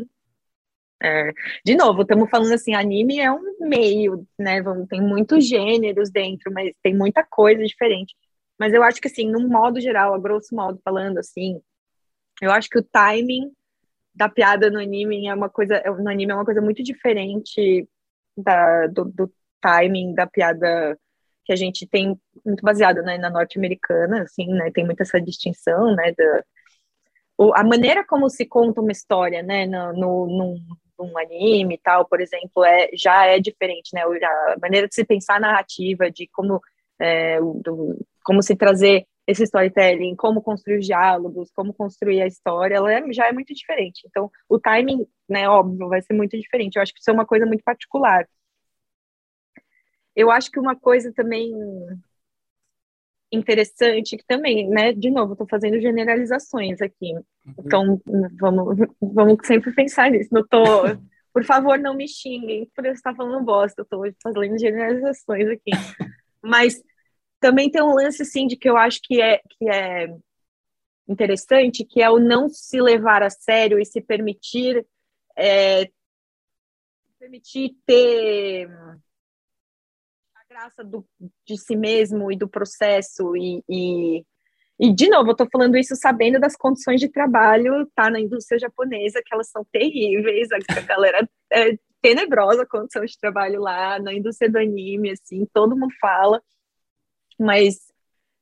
[1.02, 1.32] É,
[1.64, 4.62] de novo, estamos falando assim, anime é um meio, né?
[4.88, 8.14] Tem muitos gêneros dentro, mas tem muita coisa diferente.
[8.58, 11.60] Mas eu acho que assim, num modo geral, a grosso modo falando assim,
[12.42, 13.50] eu acho que o timing
[14.14, 17.88] da piada no anime é uma coisa, no anime é uma coisa muito diferente
[18.36, 20.98] da, do, do timing da piada
[21.44, 24.70] que a gente tem muito baseado né, na norte-americana, assim, né?
[24.72, 26.12] Tem muita essa distinção, né?
[26.12, 26.44] Da,
[27.54, 30.58] a maneira como se conta uma história, né, no, no,
[31.02, 34.02] um anime e tal, por exemplo, é, já é diferente, né?
[34.02, 36.60] A maneira de se pensar a narrativa, de como,
[36.98, 42.76] é, do, como se trazer esse storytelling, como construir os diálogos, como construir a história,
[42.76, 44.02] ela é, já é muito diferente.
[44.06, 46.76] Então, o timing, né, óbvio, vai ser muito diferente.
[46.76, 48.28] Eu acho que isso é uma coisa muito particular.
[50.14, 51.52] Eu acho que uma coisa também
[53.32, 57.12] interessante que também, né, de novo, estou fazendo generalizações aqui.
[57.14, 57.54] Uhum.
[57.58, 58.00] Então,
[58.38, 60.30] vamos, vamos sempre pensar nisso.
[60.32, 60.58] Não tô,
[61.32, 65.70] por favor, não me xinguem por eu estar falando bosta, estou fazendo generalizações aqui.
[66.42, 66.82] Mas
[67.38, 70.14] também tem um lance assim de que eu acho que é que é
[71.08, 74.86] interessante, que é o não se levar a sério e se permitir
[75.36, 75.90] é,
[77.18, 78.68] permitir ter
[80.60, 81.06] graça do,
[81.46, 84.24] de si mesmo e do processo e, e,
[84.78, 88.58] E, de novo, eu tô falando isso sabendo das condições de trabalho, tá, na indústria
[88.58, 94.12] japonesa, que elas são terríveis, a galera é tenebrosa a condição de trabalho lá, na
[94.12, 96.42] indústria do anime, assim, todo mundo fala,
[97.38, 97.89] mas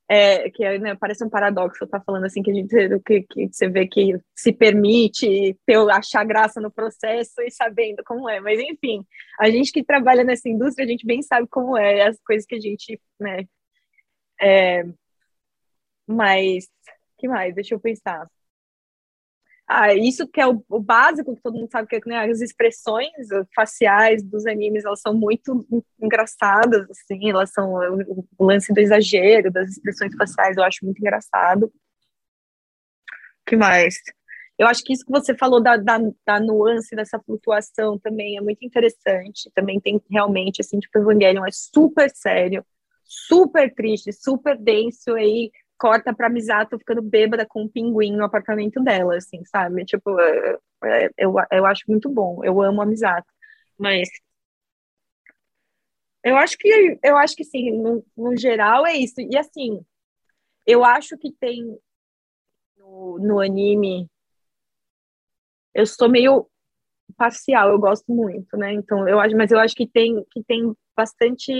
[0.08, 3.48] é, que né, parece um paradoxo estar tá falando assim que a gente que, que
[3.52, 8.58] você vê que se permite ter, achar graça no processo e sabendo como é, mas
[8.58, 9.04] enfim,
[9.38, 12.54] a gente que trabalha nessa indústria, a gente bem sabe como é as coisas que
[12.54, 13.44] a gente, né,
[14.40, 14.84] é,
[16.06, 16.66] mas
[17.18, 17.54] que mais?
[17.54, 18.28] Deixa eu pensar.
[19.70, 22.40] Ah, isso que é o, o, básico, que todo mundo sabe que é, né, as
[22.40, 23.10] expressões
[23.54, 25.66] faciais dos animes, elas são muito
[26.00, 30.98] engraçadas, assim, elas são o, o lance do exagero, das expressões faciais, eu acho muito
[30.98, 31.70] engraçado.
[33.44, 33.96] Que mais?
[34.58, 38.40] Eu acho que isso que você falou da, da, da, nuance dessa flutuação também é
[38.40, 39.50] muito interessante.
[39.54, 42.64] Também tem realmente, assim, tipo, Evangelion é super sério,
[43.04, 48.82] super triste, super denso aí corta pra Misato ficando bêbada com um pinguim no apartamento
[48.82, 49.84] dela, assim, sabe?
[49.84, 52.44] Tipo, é, é, eu, eu acho muito bom.
[52.44, 53.28] Eu amo a Misato.
[53.78, 54.08] Mas
[56.24, 59.20] eu acho que eu acho que sim, no, no geral é isso.
[59.20, 59.80] E assim,
[60.66, 61.78] eu acho que tem
[62.76, 64.08] no, no anime.
[65.74, 66.48] Eu sou meio
[67.16, 68.72] parcial, eu gosto muito, né?
[68.72, 71.52] Então, eu acho, mas eu acho que tem que tem bastante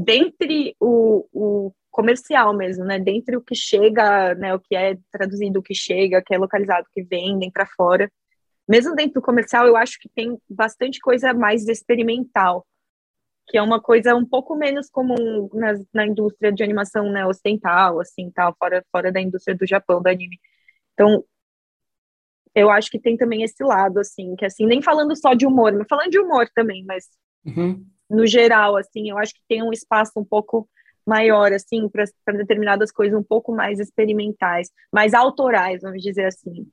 [0.00, 2.98] dentre o, o comercial mesmo, né?
[2.98, 4.54] Dentre o que chega, né?
[4.54, 7.66] O que é traduzido, o que chega, o que é localizado, o que vendem para
[7.66, 8.10] fora.
[8.68, 12.66] Mesmo dentro do comercial, eu acho que tem bastante coisa mais experimental,
[13.48, 18.00] que é uma coisa um pouco menos comum na, na indústria de animação né, ocidental,
[18.00, 20.38] assim, tal, fora, fora da indústria do Japão, do anime.
[20.94, 21.24] Então,
[22.54, 25.72] eu acho que tem também esse lado, assim, que assim, nem falando só de humor,
[25.72, 27.08] mas falando de humor também, mas
[27.44, 30.68] uhum no geral, assim, eu acho que tem um espaço um pouco
[31.06, 36.70] maior, assim, para determinadas coisas um pouco mais experimentais, mais autorais, vamos dizer assim.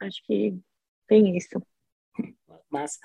[0.00, 0.58] Acho que
[1.06, 1.60] tem isso.
[2.70, 2.98] Mas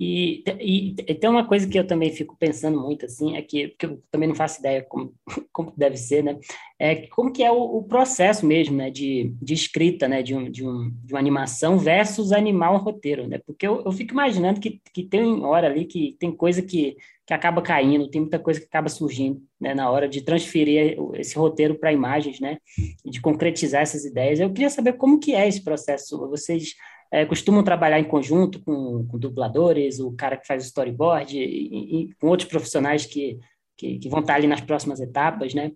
[0.00, 3.68] e, e, e, tem uma coisa que eu também fico pensando muito, assim, é que,
[3.70, 5.12] que eu também não faço ideia como,
[5.52, 6.38] como deve ser, né?
[6.78, 10.48] É como que é o, o processo mesmo, né, de, de escrita, né, de, um,
[10.48, 13.40] de, um, de uma animação versus animar um roteiro, né?
[13.44, 17.34] Porque eu, eu fico imaginando que, que tem hora ali que tem coisa que, que
[17.34, 21.74] acaba caindo, tem muita coisa que acaba surgindo, né, na hora de transferir esse roteiro
[21.74, 22.58] para imagens, né,
[23.04, 24.38] de concretizar essas ideias.
[24.38, 26.16] Eu queria saber como que é esse processo.
[26.28, 26.74] Vocês
[27.10, 32.02] é, costumam trabalhar em conjunto com, com, dubladores, o cara que faz o storyboard, e,
[32.02, 33.38] e com outros profissionais que,
[33.76, 35.72] que, que, vão estar ali nas próximas etapas, né?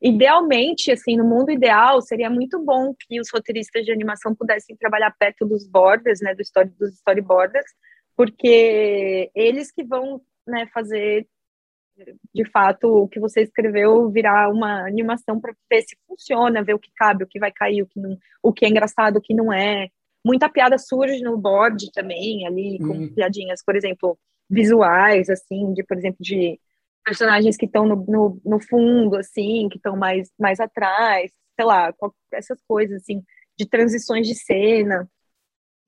[0.00, 5.14] Idealmente, assim, no mundo ideal, seria muito bom que os roteiristas de animação pudessem trabalhar
[5.18, 7.70] perto dos borders, né, do story, dos storyboarders,
[8.16, 11.26] porque eles que vão né, fazer
[12.34, 16.78] de fato o que você escreveu virar uma animação para ver se funciona, ver o
[16.78, 19.34] que cabe, o que vai cair, o que não, o que é engraçado, o que
[19.34, 19.88] não é.
[20.24, 23.14] Muita piada surge no board também, ali com hum.
[23.14, 26.58] piadinhas, por exemplo, visuais, assim, de por exemplo de
[27.04, 31.92] personagens que estão no, no, no, fundo, assim, que estão mais mais atrás, sei lá,
[32.32, 33.22] essas coisas assim,
[33.58, 35.08] de transições de cena.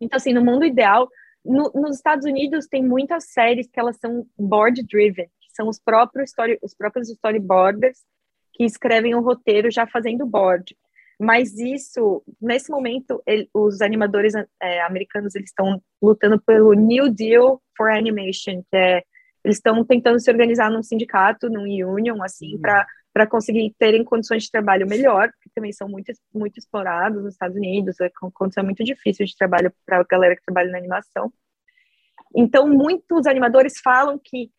[0.00, 1.08] Então, assim, no mundo ideal,
[1.44, 6.30] no, nos Estados Unidos tem muitas séries que elas são board driven, são os próprios,
[6.30, 7.98] story, os próprios storyboarders
[8.52, 10.76] que escrevem o roteiro já fazendo board.
[11.20, 17.62] Mas isso, nesse momento, ele, os animadores é, americanos eles estão lutando pelo New Deal
[17.76, 19.02] for Animation, que é
[19.44, 22.60] eles estão tentando se organizar num sindicato, num union, assim, uhum.
[22.60, 27.56] para conseguir terem condições de trabalho melhor, que também são muito, muito explorados nos Estados
[27.56, 31.32] Unidos, é condição muito difícil de trabalho para a galera que trabalha na animação.
[32.34, 34.50] Então, muitos animadores falam que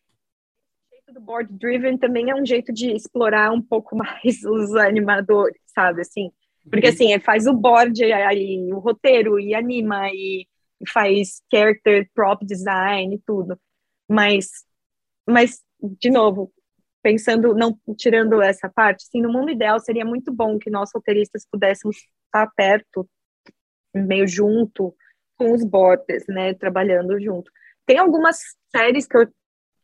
[1.12, 6.00] do board driven também é um jeito de explorar um pouco mais os animadores, sabe?
[6.00, 6.30] Assim,
[6.70, 6.92] porque uhum.
[6.92, 10.46] assim, faz o board aí, o roteiro e anima e
[10.88, 13.58] faz character prop design e tudo.
[14.08, 14.48] Mas
[15.26, 16.52] mas de novo,
[17.02, 21.46] pensando não tirando essa parte, assim, no mundo ideal seria muito bom que nós roteiristas
[21.50, 23.08] pudéssemos estar perto,
[23.94, 24.94] meio junto
[25.36, 27.50] com os boards, né, trabalhando junto.
[27.86, 28.38] Tem algumas
[28.74, 29.28] séries que eu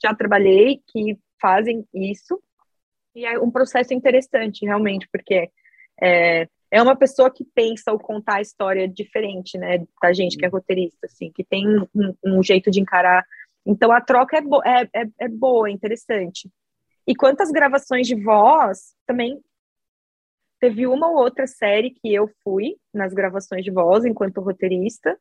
[0.03, 2.41] já trabalhei que fazem isso.
[3.15, 5.51] E é um processo interessante, realmente, porque
[6.01, 10.45] é, é uma pessoa que pensa ou contar a história diferente, né, da gente que
[10.45, 13.25] é roteirista, assim, que tem um, um jeito de encarar.
[13.67, 16.49] Então, a troca é, bo é, é, é boa, é interessante.
[17.07, 19.41] E quantas gravações de voz, também
[20.61, 25.19] teve uma ou outra série que eu fui nas gravações de voz enquanto roteirista,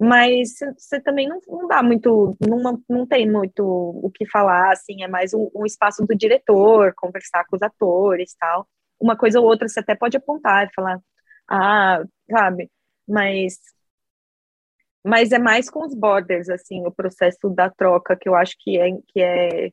[0.00, 5.02] mas você também não, não dá muito, não, não tem muito o que falar, assim,
[5.02, 8.68] é mais um, um espaço do diretor, conversar com os atores tal.
[9.00, 11.00] Uma coisa ou outra você até pode apontar e falar,
[11.50, 12.70] ah, sabe,
[13.08, 13.58] mas
[15.04, 18.78] mas é mais com os borders, assim, o processo da troca que eu acho que
[18.78, 19.70] é, que é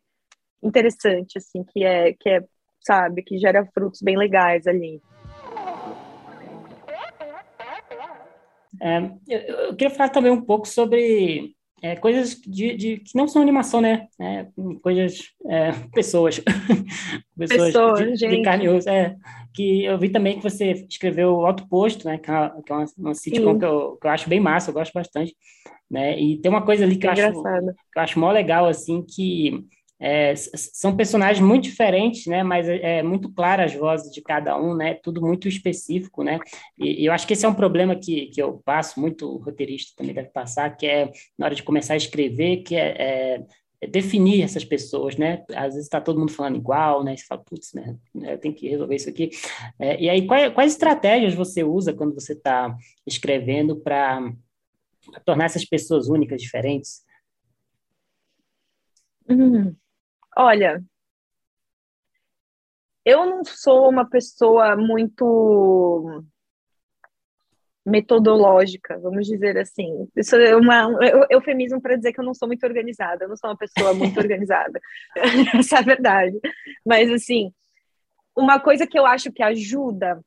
[0.63, 2.43] interessante, assim, que é, que é,
[2.79, 5.01] sabe, que gera frutos bem legais ali.
[8.81, 13.27] É, eu, eu, queria falar também um pouco sobre é, coisas de, de, que não
[13.27, 14.07] são animação, né?
[14.19, 14.47] É,
[14.81, 16.39] coisas, é, pessoas.
[17.37, 18.89] pessoas, pessoas de, de, carne e osso.
[18.89, 19.15] É,
[19.53, 22.17] que eu vi também que você escreveu o Alto Posto, né?
[22.17, 24.69] Que é uma, que é uma, uma sitcom que eu, que eu acho bem massa,
[24.69, 25.35] eu gosto bastante.
[25.89, 26.19] Né?
[26.19, 29.63] E tem uma coisa ali que, eu acho, que eu acho mó legal, assim, que
[30.07, 32.43] é, são personagens muito diferentes, né?
[32.43, 34.93] Mas é, é muito claras as vozes de cada um, né?
[34.93, 36.37] Tudo muito específico, né?
[36.77, 39.93] E, e, eu acho que esse é um problema que, que eu passo, muito roteirista
[39.97, 43.45] também deve passar, que é na hora de começar a escrever, que é, é,
[43.81, 45.43] é definir essas pessoas, né?
[45.55, 47.15] Às vezes está todo mundo falando igual, né?
[47.15, 47.97] E você fala, putz, né?
[48.13, 49.31] Eu tenho que resolver isso aqui.
[49.79, 54.31] É, e aí, quais, quais estratégias você usa quando você está escrevendo para
[55.25, 57.03] tornar essas pessoas únicas, diferentes?
[59.27, 59.75] Hum.
[60.37, 60.83] Olha,
[63.05, 66.23] eu não sou uma pessoa muito
[67.85, 70.09] metodológica, vamos dizer assim.
[70.15, 73.37] Isso é uma, um eufemismo para dizer que eu não sou muito organizada, eu não
[73.37, 74.79] sou uma pessoa muito organizada.
[75.59, 76.39] Essa é a verdade.
[76.85, 77.53] Mas, assim,
[78.35, 80.19] uma coisa que eu acho que ajuda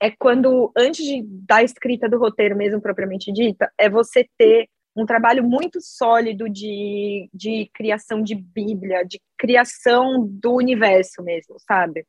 [0.00, 5.04] é quando, antes de, da escrita do roteiro mesmo propriamente dita, é você ter um
[5.04, 12.06] trabalho muito sólido de, de criação de Bíblia, de criação do universo mesmo, sabe?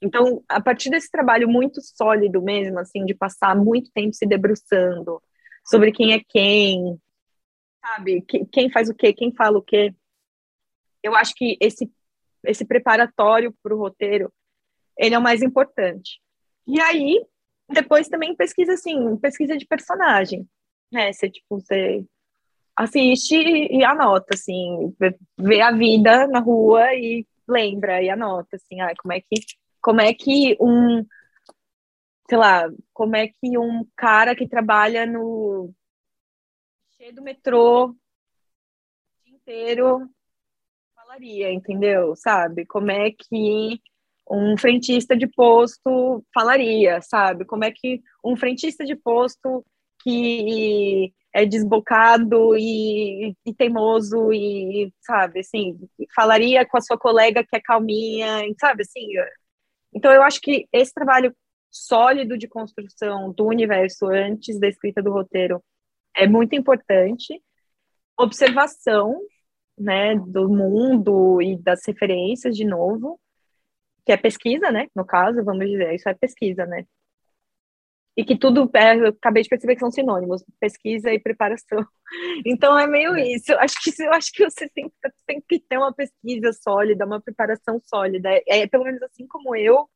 [0.00, 5.22] Então, a partir desse trabalho muito sólido mesmo, assim, de passar muito tempo se debruçando
[5.64, 7.00] sobre quem é quem,
[7.80, 8.22] sabe?
[8.52, 9.94] Quem faz o quê, quem fala o quê.
[11.02, 11.90] Eu acho que esse,
[12.44, 14.32] esse preparatório para o roteiro,
[14.98, 16.20] ele é o mais importante.
[16.66, 17.22] E aí,
[17.68, 20.46] depois também pesquisa, assim, pesquisa de personagem,
[20.90, 21.12] né?
[21.12, 22.04] Você, tipo, você
[22.76, 24.94] assiste e anota, assim,
[25.38, 29.36] vê a vida na rua e lembra e anota, assim, ah, como é que,
[29.80, 31.04] como é que um,
[32.28, 35.72] sei lá, como é que um cara que trabalha no
[36.96, 37.96] cheio do metrô o
[39.24, 40.10] dia inteiro
[40.94, 42.14] falaria, entendeu?
[42.16, 42.66] Sabe?
[42.66, 43.80] Como é que
[44.28, 47.44] um frentista de posto falaria, sabe?
[47.44, 49.64] Como é que um frentista de posto
[50.02, 55.78] que é desbocado e, e, teimoso e, sabe, assim,
[56.14, 59.06] falaria com a sua colega que é calminha, sabe, assim.
[59.92, 61.36] Então, eu acho que esse trabalho
[61.70, 65.62] sólido de construção do universo antes da escrita do roteiro
[66.16, 67.42] é muito importante.
[68.18, 69.20] Observação,
[69.78, 73.20] né, do mundo e das referências, de novo,
[74.06, 76.86] que é pesquisa, né, no caso, vamos dizer, isso é pesquisa, né,
[78.16, 81.86] e que tudo, é, eu acabei de perceber que são sinônimos, pesquisa e preparação.
[82.46, 83.32] Então é meio é.
[83.32, 83.50] isso.
[83.50, 84.90] Eu acho que eu acho que você tem,
[85.26, 88.30] tem que ter uma pesquisa sólida, uma preparação sólida.
[88.30, 89.88] É, é pelo menos assim como eu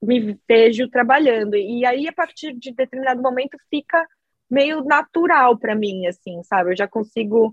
[0.00, 1.56] me vejo trabalhando.
[1.56, 4.06] E aí a partir de determinado momento fica
[4.48, 6.70] meio natural para mim, assim, sabe?
[6.70, 7.52] Eu já consigo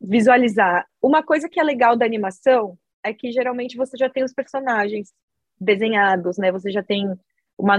[0.00, 0.86] visualizar.
[1.00, 5.12] Uma coisa que é legal da animação é que geralmente você já tem os personagens
[5.58, 6.50] desenhados, né?
[6.50, 7.06] Você já tem
[7.56, 7.78] uma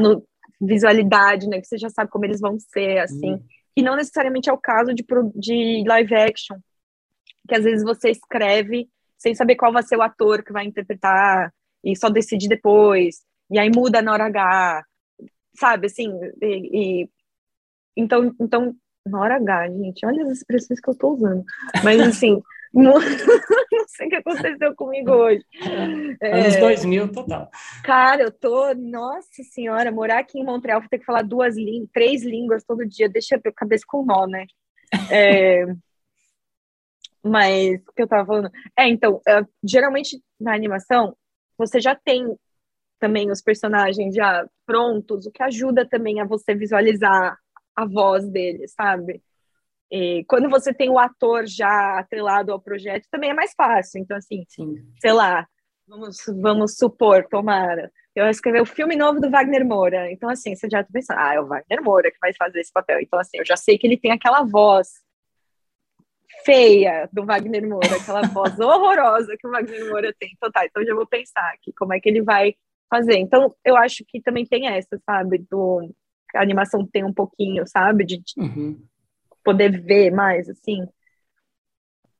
[0.59, 1.59] visualidade, né?
[1.59, 3.33] Que você já sabe como eles vão ser, assim.
[3.33, 3.43] Hum.
[3.75, 6.57] E não necessariamente é o caso de, de live action,
[7.47, 11.53] que às vezes você escreve sem saber qual vai ser o ator que vai interpretar
[11.83, 14.83] e só decide depois, e aí muda na hora H,
[15.55, 16.11] sabe, assim,
[16.41, 17.09] e, e
[17.95, 21.43] então, então, na hora H, gente, olha as expressões que eu tô usando,
[21.83, 22.41] mas assim,
[23.95, 25.43] sei o que aconteceu comigo hoje.
[26.21, 27.49] É, Anos 2000, total.
[27.83, 31.89] Cara, eu tô, nossa senhora, morar aqui em Montreal, vou ter que falar duas línguas,
[31.91, 34.45] três línguas todo dia, deixa a cabeça com nó, né?
[35.09, 35.65] É,
[37.23, 38.51] mas, o que eu tava falando?
[38.77, 41.15] É, então, é, geralmente na animação,
[41.57, 42.35] você já tem
[42.99, 47.37] também os personagens já prontos, o que ajuda também a você visualizar
[47.75, 49.21] a voz deles, sabe?
[49.91, 53.99] E quando você tem o ator já atrelado ao projeto, também é mais fácil.
[53.99, 54.75] Então, assim, Sim.
[55.01, 55.45] sei lá,
[55.85, 60.11] vamos, vamos supor, tomara, eu escrever o filme novo do Wagner Moura.
[60.11, 62.71] Então, assim, você já tá pensando, ah, é o Wagner Moura que vai fazer esse
[62.71, 63.01] papel.
[63.01, 64.89] Então, assim, eu já sei que ele tem aquela voz
[66.45, 70.31] feia do Wagner Moura, aquela voz horrorosa que o Wagner Moura tem.
[70.33, 72.53] Então, tá, então já vou pensar aqui como é que ele vai
[72.89, 73.17] fazer.
[73.17, 75.89] Então, eu acho que também tem essa, sabe, do
[76.35, 78.05] a animação tem um pouquinho, sabe?
[78.05, 78.81] De uhum.
[79.43, 80.85] Poder ver mais, assim.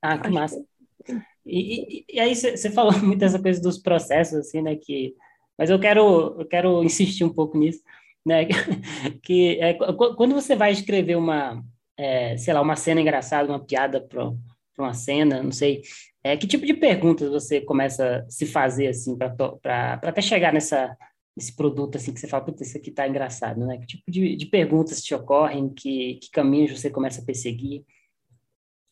[0.02, 0.66] Ah, que Acho massa.
[1.06, 1.22] Que...
[1.46, 4.76] E, e, e, aí você falou muito dessa coisa dos processos, assim, né?
[4.76, 5.16] Que,
[5.58, 7.82] mas eu quero, eu quero insistir um pouco nisso,
[8.26, 8.46] né?
[9.24, 11.64] que é, quando você vai escrever uma,
[11.98, 14.32] é, sei lá, uma cena engraçada, uma piada para
[14.78, 15.82] uma cena, não sei,
[16.24, 20.96] é, que tipo de perguntas você começa a se fazer, assim, para até chegar nessa,
[21.36, 23.78] nesse produto, assim, que você fala, putz, isso aqui tá engraçado, né?
[23.78, 27.84] Que tipo de, de perguntas te ocorrem, que, que caminhos você começa a perseguir?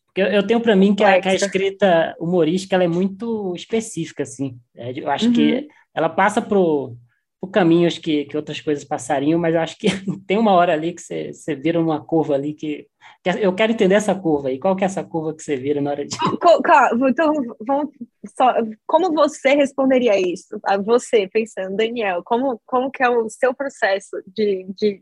[0.05, 3.53] Porque eu, eu tenho para mim que a, que a, escrita humorística, ela é muito
[3.55, 4.59] específica, assim.
[4.75, 5.33] É, eu acho uhum.
[5.33, 6.95] que ela passa pro
[7.41, 9.87] por caminhos que, que outras coisas passariam, mas eu acho que
[10.27, 12.87] tem uma hora ali que você, você vira uma curva ali que,
[13.23, 14.59] que, eu quero entender essa curva aí.
[14.59, 16.15] Qual que é essa curva que você vira na hora de...
[17.09, 17.33] Então,
[17.65, 17.93] vamos
[18.37, 18.53] só,
[18.85, 20.59] como você responderia isso?
[20.85, 25.01] Você, pensando, Daniel, como, como que é o seu processo de, de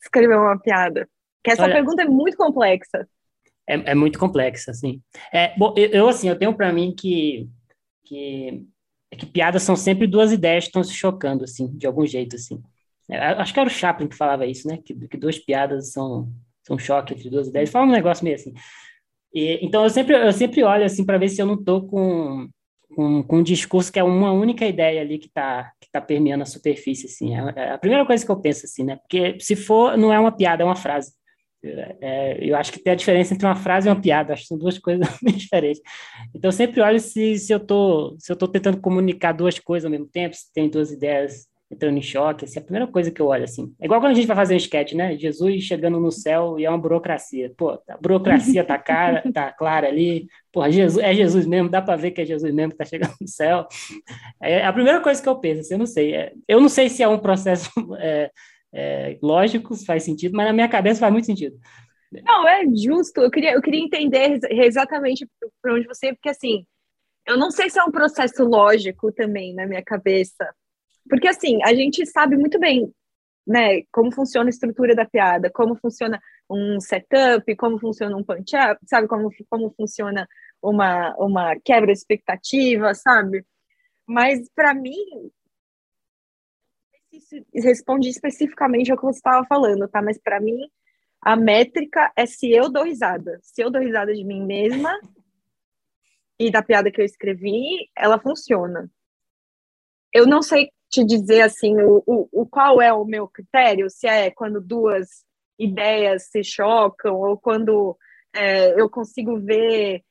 [0.00, 1.08] escrever uma piada?
[1.42, 3.08] Que essa Olha, pergunta é muito complexa.
[3.68, 5.02] É, é muito complexa, assim.
[5.32, 7.48] É, bom, eu, assim, eu tenho para mim que,
[8.04, 8.64] que
[9.12, 12.34] é que piadas são sempre duas ideias que estão se chocando, assim, de algum jeito,
[12.34, 12.62] assim.
[13.10, 14.78] É, acho que era o Chaplin que falava isso, né?
[14.82, 16.32] Que, que duas piadas são,
[16.66, 17.68] são um choque entre duas ideias.
[17.68, 18.54] Fala um negócio meio assim.
[19.34, 22.48] E, então, eu sempre, eu sempre olho, assim, para ver se eu não estou com,
[22.94, 26.42] com, com, um discurso que é uma única ideia ali que está que tá permeando
[26.42, 27.36] a superfície, assim.
[27.36, 28.96] É, é a primeira coisa que eu penso, assim, né?
[28.96, 31.12] Porque se for, não é uma piada, é uma frase.
[31.64, 34.48] É, eu acho que tem a diferença entre uma frase e uma piada, acho que
[34.48, 35.80] são duas coisas bem diferentes.
[36.34, 39.84] Então, eu sempre olho se, se eu tô, se eu estou tentando comunicar duas coisas
[39.84, 43.10] ao mesmo tempo, se tem duas ideias entrando em choque, assim, é a primeira coisa
[43.10, 43.74] que eu olho, assim.
[43.80, 45.16] É igual quando a gente vai fazer um sketch, né?
[45.16, 47.50] Jesus chegando no céu e é uma burocracia.
[47.56, 50.26] Pô, a burocracia tá, cara, tá clara ali.
[50.52, 53.14] Pô, Jesus, é Jesus mesmo, dá para ver que é Jesus mesmo que tá chegando
[53.18, 53.66] no céu.
[54.40, 56.14] É a primeira coisa que eu penso, assim, eu não sei.
[56.14, 58.30] É, eu não sei se é um processo é,
[58.72, 61.58] é, lógicos, faz sentido, mas na minha cabeça faz muito sentido.
[62.24, 63.20] Não, é justo.
[63.20, 65.26] Eu queria, eu queria entender exatamente
[65.60, 66.66] para onde você, porque assim,
[67.26, 70.54] eu não sei se é um processo lógico também na minha cabeça.
[71.08, 72.92] Porque assim, a gente sabe muito bem,
[73.46, 78.78] né, como funciona a estrutura da piada, como funciona um setup, como funciona um punch-up,
[78.86, 80.28] sabe, como, como funciona
[80.62, 83.44] uma, uma quebra de expectativa, sabe?
[84.06, 84.94] Mas para mim,
[87.22, 90.02] se responde especificamente ao que você estava falando, tá?
[90.02, 90.68] Mas para mim,
[91.20, 93.38] a métrica é se eu dou risada.
[93.42, 94.90] Se eu dou risada de mim mesma
[96.38, 98.90] e da piada que eu escrevi, ela funciona.
[100.12, 104.06] Eu não sei te dizer assim o, o, o qual é o meu critério, se
[104.06, 105.24] é quando duas
[105.58, 107.96] ideias se chocam ou quando
[108.34, 110.02] é, eu consigo ver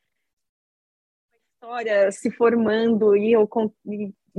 [1.34, 3.48] a história se formando e eu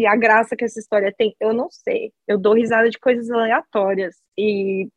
[0.07, 2.13] a graça que essa história tem, eu não sei.
[2.27, 4.89] Eu dou risada de coisas aleatórias e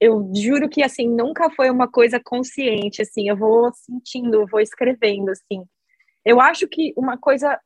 [0.00, 4.60] eu juro que assim nunca foi uma coisa consciente, assim, eu vou sentindo, eu vou
[4.60, 5.64] escrevendo assim.
[6.24, 7.58] Eu acho que uma coisa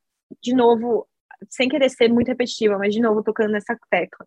[0.43, 1.07] de novo,
[1.51, 4.26] sem querer ser muito repetitiva, mas de novo tocando nessa tecla.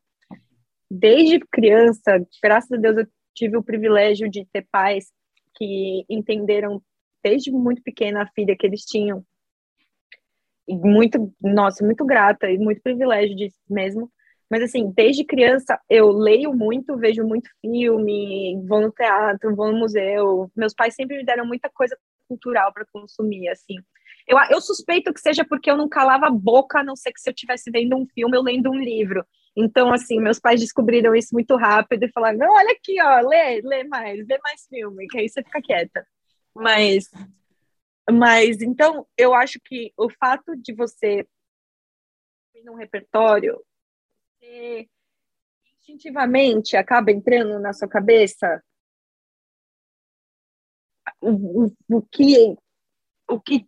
[0.90, 5.12] Desde criança, graças a Deus eu tive o privilégio de ter pais
[5.56, 6.82] que entenderam
[7.24, 9.26] desde muito pequena a filha que eles tinham
[10.68, 14.12] muito, nossa, muito grata e muito privilégio disso mesmo.
[14.50, 19.80] Mas assim, desde criança eu leio muito, vejo muito filme, vou no teatro, vou no
[19.80, 20.52] museu.
[20.56, 21.98] Meus pais sempre me deram muita coisa
[22.28, 23.76] cultural para consumir, assim.
[24.28, 27.20] Eu, eu suspeito que seja porque eu não calava a boca, a não ser que
[27.20, 29.26] se eu estivesse vendo um filme, eu lendo um livro.
[29.56, 33.84] Então, assim, meus pais descobriram isso muito rápido e falaram: olha aqui, ó, lê, lê
[33.86, 36.06] mais, vê mais filme, que aí você fica quieta.
[36.56, 37.10] Mas
[38.12, 41.28] mas então eu acho que o fato de você
[42.54, 43.62] ter um repertório,
[44.40, 44.88] você
[45.80, 48.64] instintivamente acaba entrando na sua cabeça
[51.22, 52.56] o, o, o que
[53.28, 53.68] o que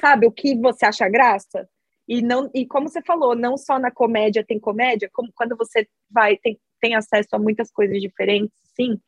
[0.00, 1.68] sabe o que você acha graça?
[2.06, 5.88] E não e como você falou não só na comédia tem comédia como quando você
[6.10, 8.98] vai tem, tem acesso a muitas coisas diferentes sim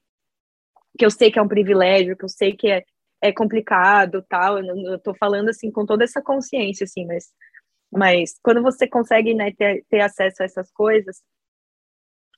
[0.99, 2.84] que eu sei que é um privilégio que eu sei que é
[3.20, 4.58] é complicado, tal.
[4.58, 7.28] Eu, estou falando assim com toda essa consciência, assim, mas,
[7.92, 11.22] mas quando você consegue né, ter, ter acesso a essas coisas,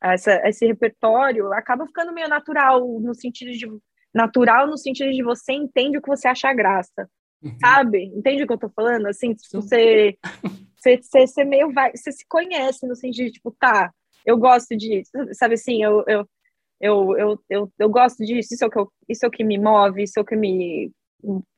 [0.00, 3.66] a essa, esse repertório, acaba ficando meio natural no sentido de
[4.14, 7.08] natural no sentido de você entende o que você acha graça,
[7.42, 7.56] uhum.
[7.58, 8.04] sabe?
[8.14, 9.06] Entende o que eu tô falando?
[9.06, 10.18] Assim, tipo, você,
[10.76, 13.90] você, você, você meio vai, você se conhece no sentido de, tipo, tá,
[14.26, 15.02] eu gosto de,
[15.32, 16.28] sabe assim, eu, eu
[16.82, 19.44] eu, eu, eu, eu gosto disso, isso é, o que eu, isso é o que
[19.44, 20.90] me move, isso é o que me,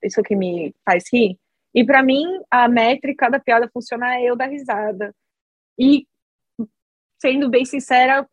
[0.02, 1.38] isso é o que me faz rir.
[1.74, 5.14] E para mim, a métrica da piada funcionar é eu dar risada.
[5.78, 6.06] E,
[7.18, 8.28] sendo bem sincera,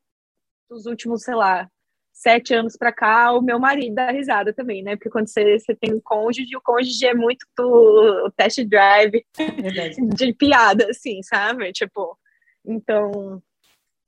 [0.70, 1.70] dos últimos, sei lá,
[2.12, 4.98] sete anos para cá, o meu marido dá risada também, né?
[4.98, 9.26] Porque quando você, você tem um cônjuge, o cônjuge é muito do, o test drive
[10.14, 11.72] de piada, assim, sabe?
[11.72, 12.18] Tipo,
[12.66, 13.42] então,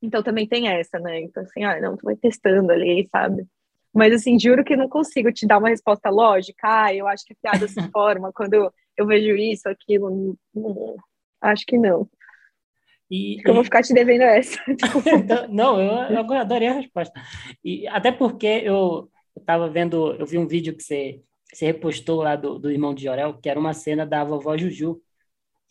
[0.04, 1.22] então também tem essa, né?
[1.22, 3.48] Então, assim, ah, não, tu vai testando ali, sabe?
[3.94, 6.68] Mas, assim, juro que não consigo te dar uma resposta lógica.
[6.68, 10.38] Ah, eu acho que a piada se forma quando eu, vejo isso, aquilo.
[11.40, 12.10] Acho que não.
[13.10, 14.60] E, eu vou ficar te devendo essa.
[15.50, 17.14] Não, eu, eu adorei a resposta.
[17.64, 21.22] E até porque eu estava vendo, eu vi um vídeo que você,
[21.54, 25.00] você repostou lá do, do irmão de Jorel, que era uma cena da vovó Juju.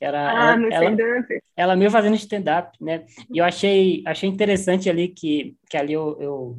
[0.03, 1.27] Era ah, ela, ela,
[1.57, 3.05] ela meio fazendo stand-up, né?
[3.33, 6.59] E eu achei, achei interessante ali que, que ali eu, eu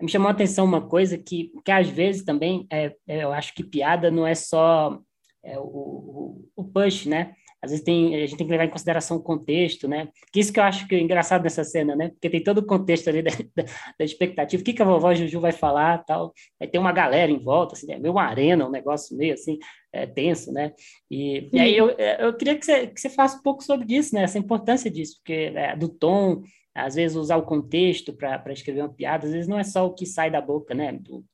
[0.00, 3.54] me chamou a atenção uma coisa que, que às vezes também é, é eu acho
[3.54, 4.98] que piada não é só
[5.42, 7.34] é, o, o, o push, né?
[7.62, 10.08] às vezes tem, a gente tem que levar em consideração o contexto, né?
[10.32, 12.08] Que isso que eu acho que é engraçado nessa cena, né?
[12.08, 13.62] Porque tem todo o contexto ali da, da,
[13.98, 16.34] da expectativa, o que, que a vovó Juju vai falar, tal.
[16.60, 19.60] Aí tem uma galera em volta, assim, é meio uma arena, um negócio meio assim,
[19.92, 20.72] é, tenso, né?
[21.10, 23.94] E, e aí eu, é, eu queria que você, que você faça um pouco sobre
[23.94, 24.22] isso, né?
[24.22, 26.42] Essa importância disso, porque é, do tom,
[26.74, 29.94] às vezes usar o contexto para escrever uma piada, às vezes não é só o
[29.94, 30.92] que sai da boca, né?
[30.92, 31.24] Do,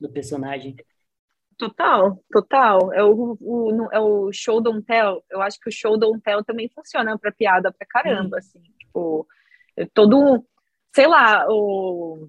[0.00, 0.74] do personagem.
[1.58, 2.92] Total, total.
[2.92, 5.22] É o, o, é o show don't tell.
[5.30, 8.38] Eu acho que o show don't tell também funciona para piada pra caramba, hum.
[8.38, 8.62] assim.
[8.78, 9.28] Tipo,
[9.92, 10.44] todo,
[10.94, 12.28] sei lá, o...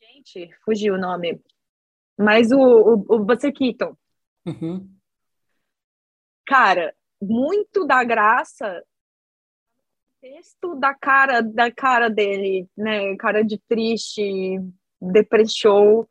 [0.00, 1.40] Gente, fugiu o nome.
[2.18, 3.96] Mas o, o, o Buster Keaton.
[4.46, 4.88] Uhum.
[6.46, 8.82] Cara, muito da graça
[10.20, 13.16] texto da cara da cara dele, né?
[13.16, 14.22] Cara de triste,
[15.00, 16.06] depressão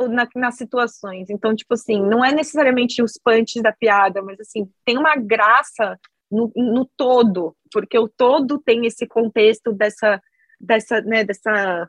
[0.00, 1.28] na, nas situações.
[1.28, 5.98] Então, tipo assim, não é necessariamente os punches da piada, mas assim, tem uma graça
[6.30, 10.20] no, no todo, porque o todo tem esse contexto dessa,
[10.58, 11.88] dessa, né, dessa,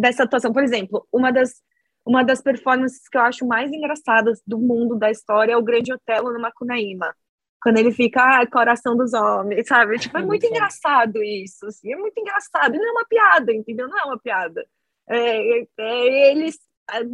[0.00, 0.52] dessa atuação.
[0.52, 1.62] Por exemplo, uma das,
[2.04, 5.92] uma das performances que eu acho mais engraçadas do mundo da história é o Grande
[5.92, 7.14] Otelo no Macunaíma.
[7.62, 9.98] Quando ele fica, ah, coração dos homens, sabe?
[9.98, 12.74] Tipo, é muito engraçado isso, assim, é muito engraçado.
[12.74, 13.86] E não é uma piada, entendeu?
[13.86, 14.66] Não é uma piada.
[15.06, 16.58] É, é, é eles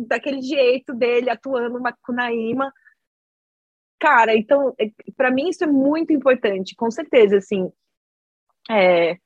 [0.06, 2.72] daquele jeito dele, atuando uma Kunaíma.
[3.98, 7.70] Cara, então, é, para mim isso é muito importante, com certeza, assim.
[8.70, 9.16] É,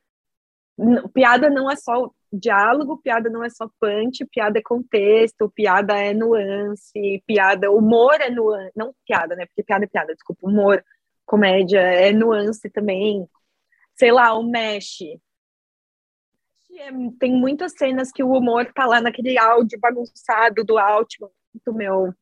[1.13, 6.15] piada não é só diálogo, piada não é só punch, piada é contexto, piada é
[6.15, 9.47] nuance, piada, humor é nuance, não piada, né?
[9.47, 10.85] Porque piada é piada, desculpa, humor,
[11.27, 13.27] comédia é nuance também.
[13.97, 15.03] Sei lá, o mesh,
[16.81, 21.31] é, tem muitas cenas que o humor tá lá naquele áudio bagunçado do Altman,
[21.65, 22.15] do meu.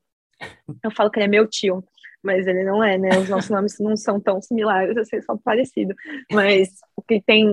[0.82, 1.84] Eu falo que ele é meu tio,
[2.22, 3.10] mas ele não é, né?
[3.18, 5.94] Os nossos nomes não são tão similares, assim, só parecido.
[6.32, 7.46] Mas o que tem.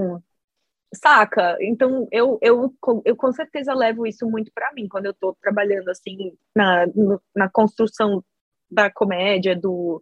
[0.93, 1.57] Saca?
[1.61, 2.73] Então, eu, eu,
[3.03, 6.85] eu com certeza levo isso muito para mim quando eu tô trabalhando, assim, na,
[7.35, 8.23] na construção
[8.69, 10.01] da comédia, do,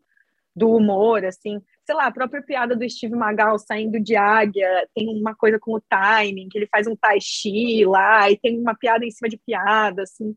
[0.55, 5.09] do humor, assim sei lá, a própria piada do Steve Magal saindo de águia, tem
[5.09, 8.75] uma coisa com o timing, que ele faz um tai chi lá, e tem uma
[8.75, 10.36] piada em cima de piada, assim.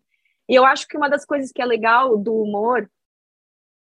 [0.48, 2.90] E eu acho que uma das coisas que é legal do humor,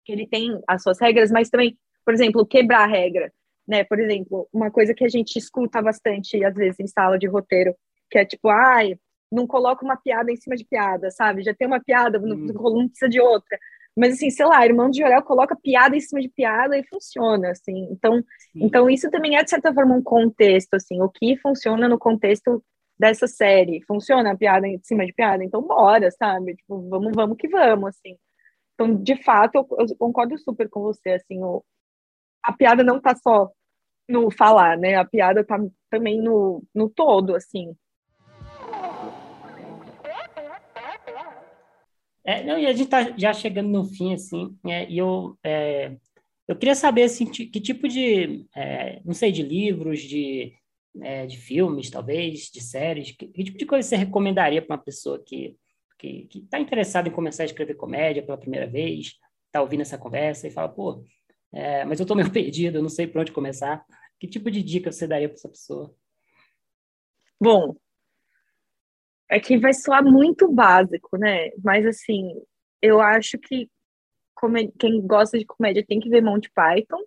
[0.03, 3.32] que ele tem as suas regras, mas também, por exemplo, quebrar a regra,
[3.72, 3.86] né?
[3.86, 7.74] Por exemplo, uma coisa que a gente escuta bastante, às vezes, em sala de roteiro,
[8.09, 8.99] que é tipo, ai,
[9.32, 11.41] não coloca uma piada em cima de piada, sabe?
[11.41, 13.57] Já tem uma piada, não, não precisa de outra.
[13.97, 17.51] Mas, assim, sei lá, Irmão de Jorel coloca piada em cima de piada e funciona,
[17.51, 17.88] assim.
[17.91, 18.22] Então,
[18.53, 21.01] então isso também é, de certa forma, um contexto, assim.
[21.01, 22.61] O que funciona no contexto
[22.99, 23.82] dessa série?
[23.88, 25.45] Funciona a piada em cima de piada?
[25.45, 26.55] Então, bora, sabe?
[26.57, 28.17] Tipo, vamos, vamos que vamos, assim.
[28.74, 31.41] Então, de fato, eu, eu concordo super com você, assim.
[31.41, 31.63] O,
[32.43, 33.49] a piada não tá só
[34.12, 34.95] no falar, né?
[34.95, 35.57] A piada tá
[35.89, 37.76] também no, no todo, assim.
[42.24, 45.95] É, não, e a gente está já chegando no fim, assim, é, e eu, é,
[46.47, 50.53] eu queria saber, assim, que tipo de, é, não sei, de livros, de,
[51.01, 54.84] é, de filmes, talvez, de séries, que, que tipo de coisa você recomendaria para uma
[54.84, 55.57] pessoa que
[56.01, 59.14] que está interessada em começar a escrever comédia pela primeira vez,
[59.45, 61.05] está ouvindo essa conversa e fala, pô,
[61.53, 63.86] é, mas eu estou meio perdido, eu não sei por onde começar.
[64.22, 65.91] Que tipo de dica você daria para essa pessoa?
[67.41, 67.76] Bom,
[69.28, 71.49] é que vai soar muito básico, né?
[71.63, 72.39] Mas assim,
[72.84, 73.67] eu acho que
[74.78, 77.01] quem gosta de comédia tem que ver Monty Python.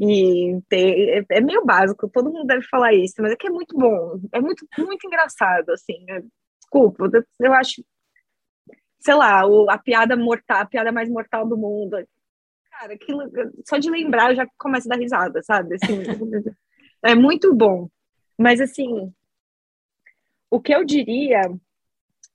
[0.00, 3.50] E ter, é, é meio básico, todo mundo deve falar isso, mas é que é
[3.50, 6.04] muito bom, é muito, muito engraçado, assim.
[6.06, 6.22] Né?
[6.58, 7.08] Desculpa,
[7.38, 7.84] eu acho,
[8.98, 11.96] sei lá, o, a piada mortal, a piada mais mortal do mundo.
[12.78, 13.22] Cara, aquilo,
[13.66, 15.76] só de lembrar eu já começo a dar risada, sabe?
[15.76, 15.96] Assim,
[17.02, 17.88] é muito bom.
[18.38, 19.10] Mas, assim,
[20.50, 21.40] o que eu diria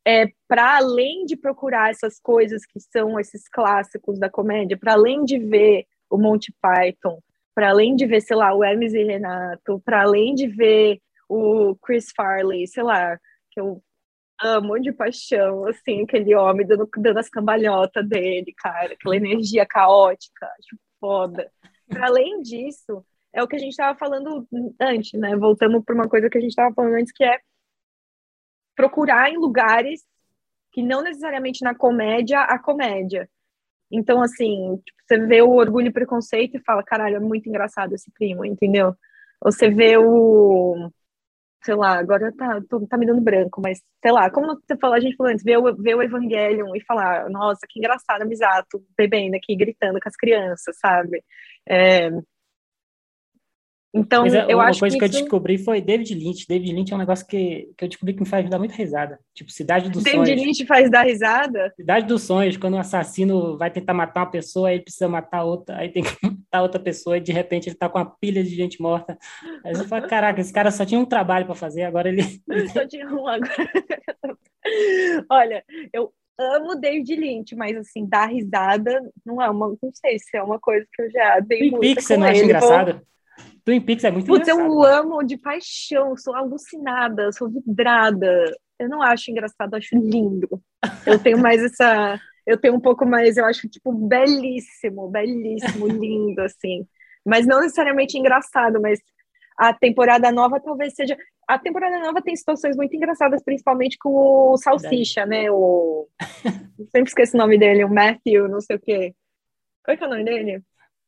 [0.04, 5.24] é para além de procurar essas coisas que são esses clássicos da comédia, para além
[5.24, 7.22] de ver o Monty Python,
[7.54, 11.76] para além de ver, sei lá, o Hermes e Renato, para além de ver o
[11.76, 13.16] Chris Farley, sei lá,
[13.52, 13.82] que eu
[14.42, 20.46] amo de paixão, assim, aquele homem dando, dando as cambalhotas dele, cara, aquela energia caótica,
[20.60, 21.52] acho foda.
[22.00, 24.48] Além disso, é o que a gente estava falando
[24.80, 25.36] antes, né?
[25.36, 27.40] Voltamos para uma coisa que a gente estava falando antes, que é
[28.76, 30.04] procurar em lugares
[30.72, 33.30] que não necessariamente na comédia, a comédia.
[33.92, 37.94] Então, assim, tipo, você vê o Orgulho e Preconceito e fala, caralho, é muito engraçado
[37.94, 38.96] esse primo, entendeu?
[39.44, 40.90] Você vê o
[41.64, 44.96] sei lá, agora tá, tô, tá me dando branco, mas sei lá, como você falou,
[44.96, 48.26] a gente falou antes, ver o, ver o Evangelion e falar, nossa, que engraçado a
[48.26, 51.24] Misato bebendo aqui, gritando com as crianças, sabe?
[51.68, 52.10] É,
[53.94, 55.18] então, Mas é, eu uma acho coisa que, que isso...
[55.18, 56.48] eu descobri foi David Lynch.
[56.48, 59.20] David Lynch é um negócio que, que eu descobri que me faz dar muita risada.
[59.34, 60.30] Tipo, Cidade dos David Sonhos.
[60.30, 61.74] David Lynch faz dar risada?
[61.76, 65.44] Cidade dos Sonhos, quando um assassino vai tentar matar uma pessoa, aí ele precisa matar
[65.44, 68.42] outra, aí tem que matar outra pessoa, e de repente ele tá com uma pilha
[68.42, 69.18] de gente morta.
[69.66, 72.24] Aí você fala, caraca, esse cara só tinha um trabalho para fazer, agora ele...
[72.72, 73.72] só tinha um agora.
[75.30, 80.38] Olha, eu amo David Lynch, mas assim, dar risada não é uma, não sei se
[80.38, 83.02] é uma coisa que eu já dei Twin Peaks, você não acha engraçado?
[83.64, 84.72] Twin Peaks é muito Putz, engraçado.
[84.72, 88.56] eu amo de paixão, sou alucinada, sou vidrada.
[88.80, 90.48] Eu não acho engraçado, acho lindo.
[91.06, 92.20] Eu tenho mais essa.
[92.46, 96.88] Eu tenho um pouco mais, eu acho, tipo, belíssimo, belíssimo, lindo, assim.
[97.24, 99.00] Mas não necessariamente engraçado, mas
[99.58, 101.16] a temporada nova talvez seja.
[101.48, 105.52] A temporada nova tem situações muito engraçadas, principalmente com o Salsicha, né?
[105.52, 106.08] O.
[106.92, 109.14] Sempre esqueço o nome dele, o Matthew, não sei o quê.
[109.84, 110.64] Qual é, que é o nome dele?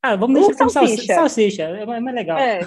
[0.06, 1.16] Ah, vamos deixar como salsicha.
[1.16, 1.64] salsicha.
[1.64, 2.38] É mais legal.
[2.38, 2.60] É,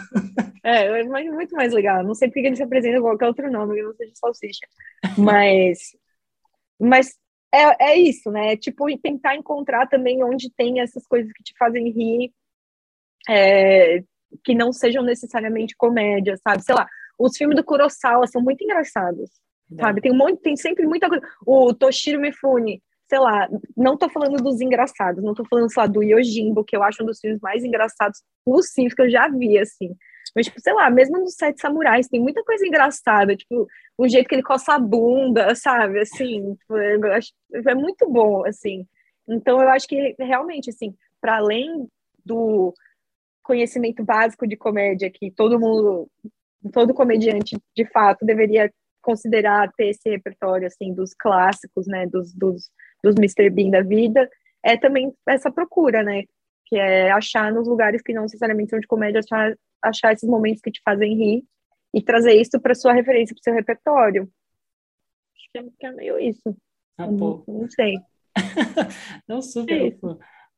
[0.64, 2.02] é, é muito mais legal.
[2.02, 4.66] Não sei porque ele se apresenta com qualquer outro nome que não seja salsicha.
[5.18, 5.78] Mas,
[6.78, 7.14] mas
[7.52, 8.56] é, é isso, né?
[8.56, 12.32] Tipo, tentar encontrar também onde tem essas coisas que te fazem rir,
[13.28, 14.02] é,
[14.42, 16.64] que não sejam necessariamente comédia, sabe?
[16.64, 16.86] Sei lá,
[17.18, 19.30] os filmes do Kurosawa são muito engraçados,
[19.72, 19.76] é.
[19.76, 20.00] sabe?
[20.00, 21.26] Tem um monte, tem sempre muita coisa.
[21.46, 26.02] O Toshiro Mifune, sei lá, não tô falando dos engraçados, não tô falando, lá, do
[26.02, 29.94] Yojimbo, que eu acho um dos filmes mais engraçados possíveis que eu já vi, assim.
[30.34, 34.28] Mas, tipo, sei lá, mesmo nos Sete Samurais, tem muita coisa engraçada, tipo, o jeito
[34.28, 36.74] que ele coça a bunda, sabe, assim, tipo,
[37.12, 38.86] acho, é muito bom, assim.
[39.28, 41.88] Então, eu acho que, realmente, assim, para além
[42.24, 42.74] do
[43.42, 46.10] conhecimento básico de comédia que todo mundo,
[46.72, 52.68] todo comediante, de fato, deveria considerar ter esse repertório, assim, dos clássicos, né, dos, dos
[53.02, 53.50] dos Mr.
[53.50, 54.28] Bean da vida,
[54.62, 56.24] é também essa procura, né?
[56.66, 60.60] Que é achar nos lugares que não necessariamente são de comédia, achar, achar esses momentos
[60.60, 61.44] que te fazem rir
[61.94, 64.28] e trazer isso para sua referência, para seu repertório.
[65.34, 66.56] Acho que é, é meio isso.
[66.98, 67.94] Ah, não, não, sei.
[69.28, 69.92] não, super.
[69.92, 69.96] É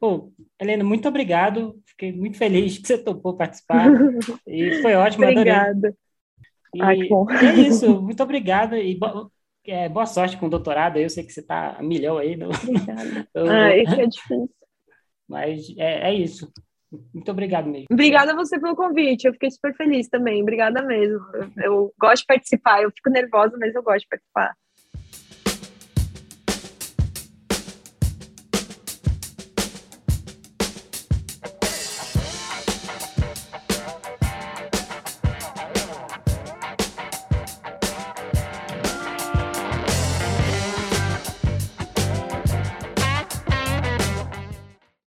[0.00, 1.80] pô, Helena, muito obrigado.
[1.84, 3.86] Fiquei muito feliz que você topou participar.
[4.46, 5.94] e foi ótimo, Obrigada.
[6.74, 6.98] adorei.
[7.00, 7.26] E que bom.
[7.30, 8.76] é isso, muito obrigado.
[8.76, 8.98] E
[9.70, 10.98] é, boa sorte com o doutorado.
[10.98, 12.36] Eu sei que você está a milhão aí.
[12.36, 12.48] No,
[13.50, 14.50] ah, isso é difícil.
[15.28, 16.50] Mas é, é, isso.
[17.12, 17.86] Muito obrigado mesmo.
[17.90, 19.26] Obrigada a você pelo convite.
[19.26, 20.40] Eu fiquei super feliz também.
[20.42, 21.20] Obrigada mesmo.
[21.58, 22.82] Eu gosto de participar.
[22.82, 24.56] Eu fico nervosa, mas eu gosto de participar.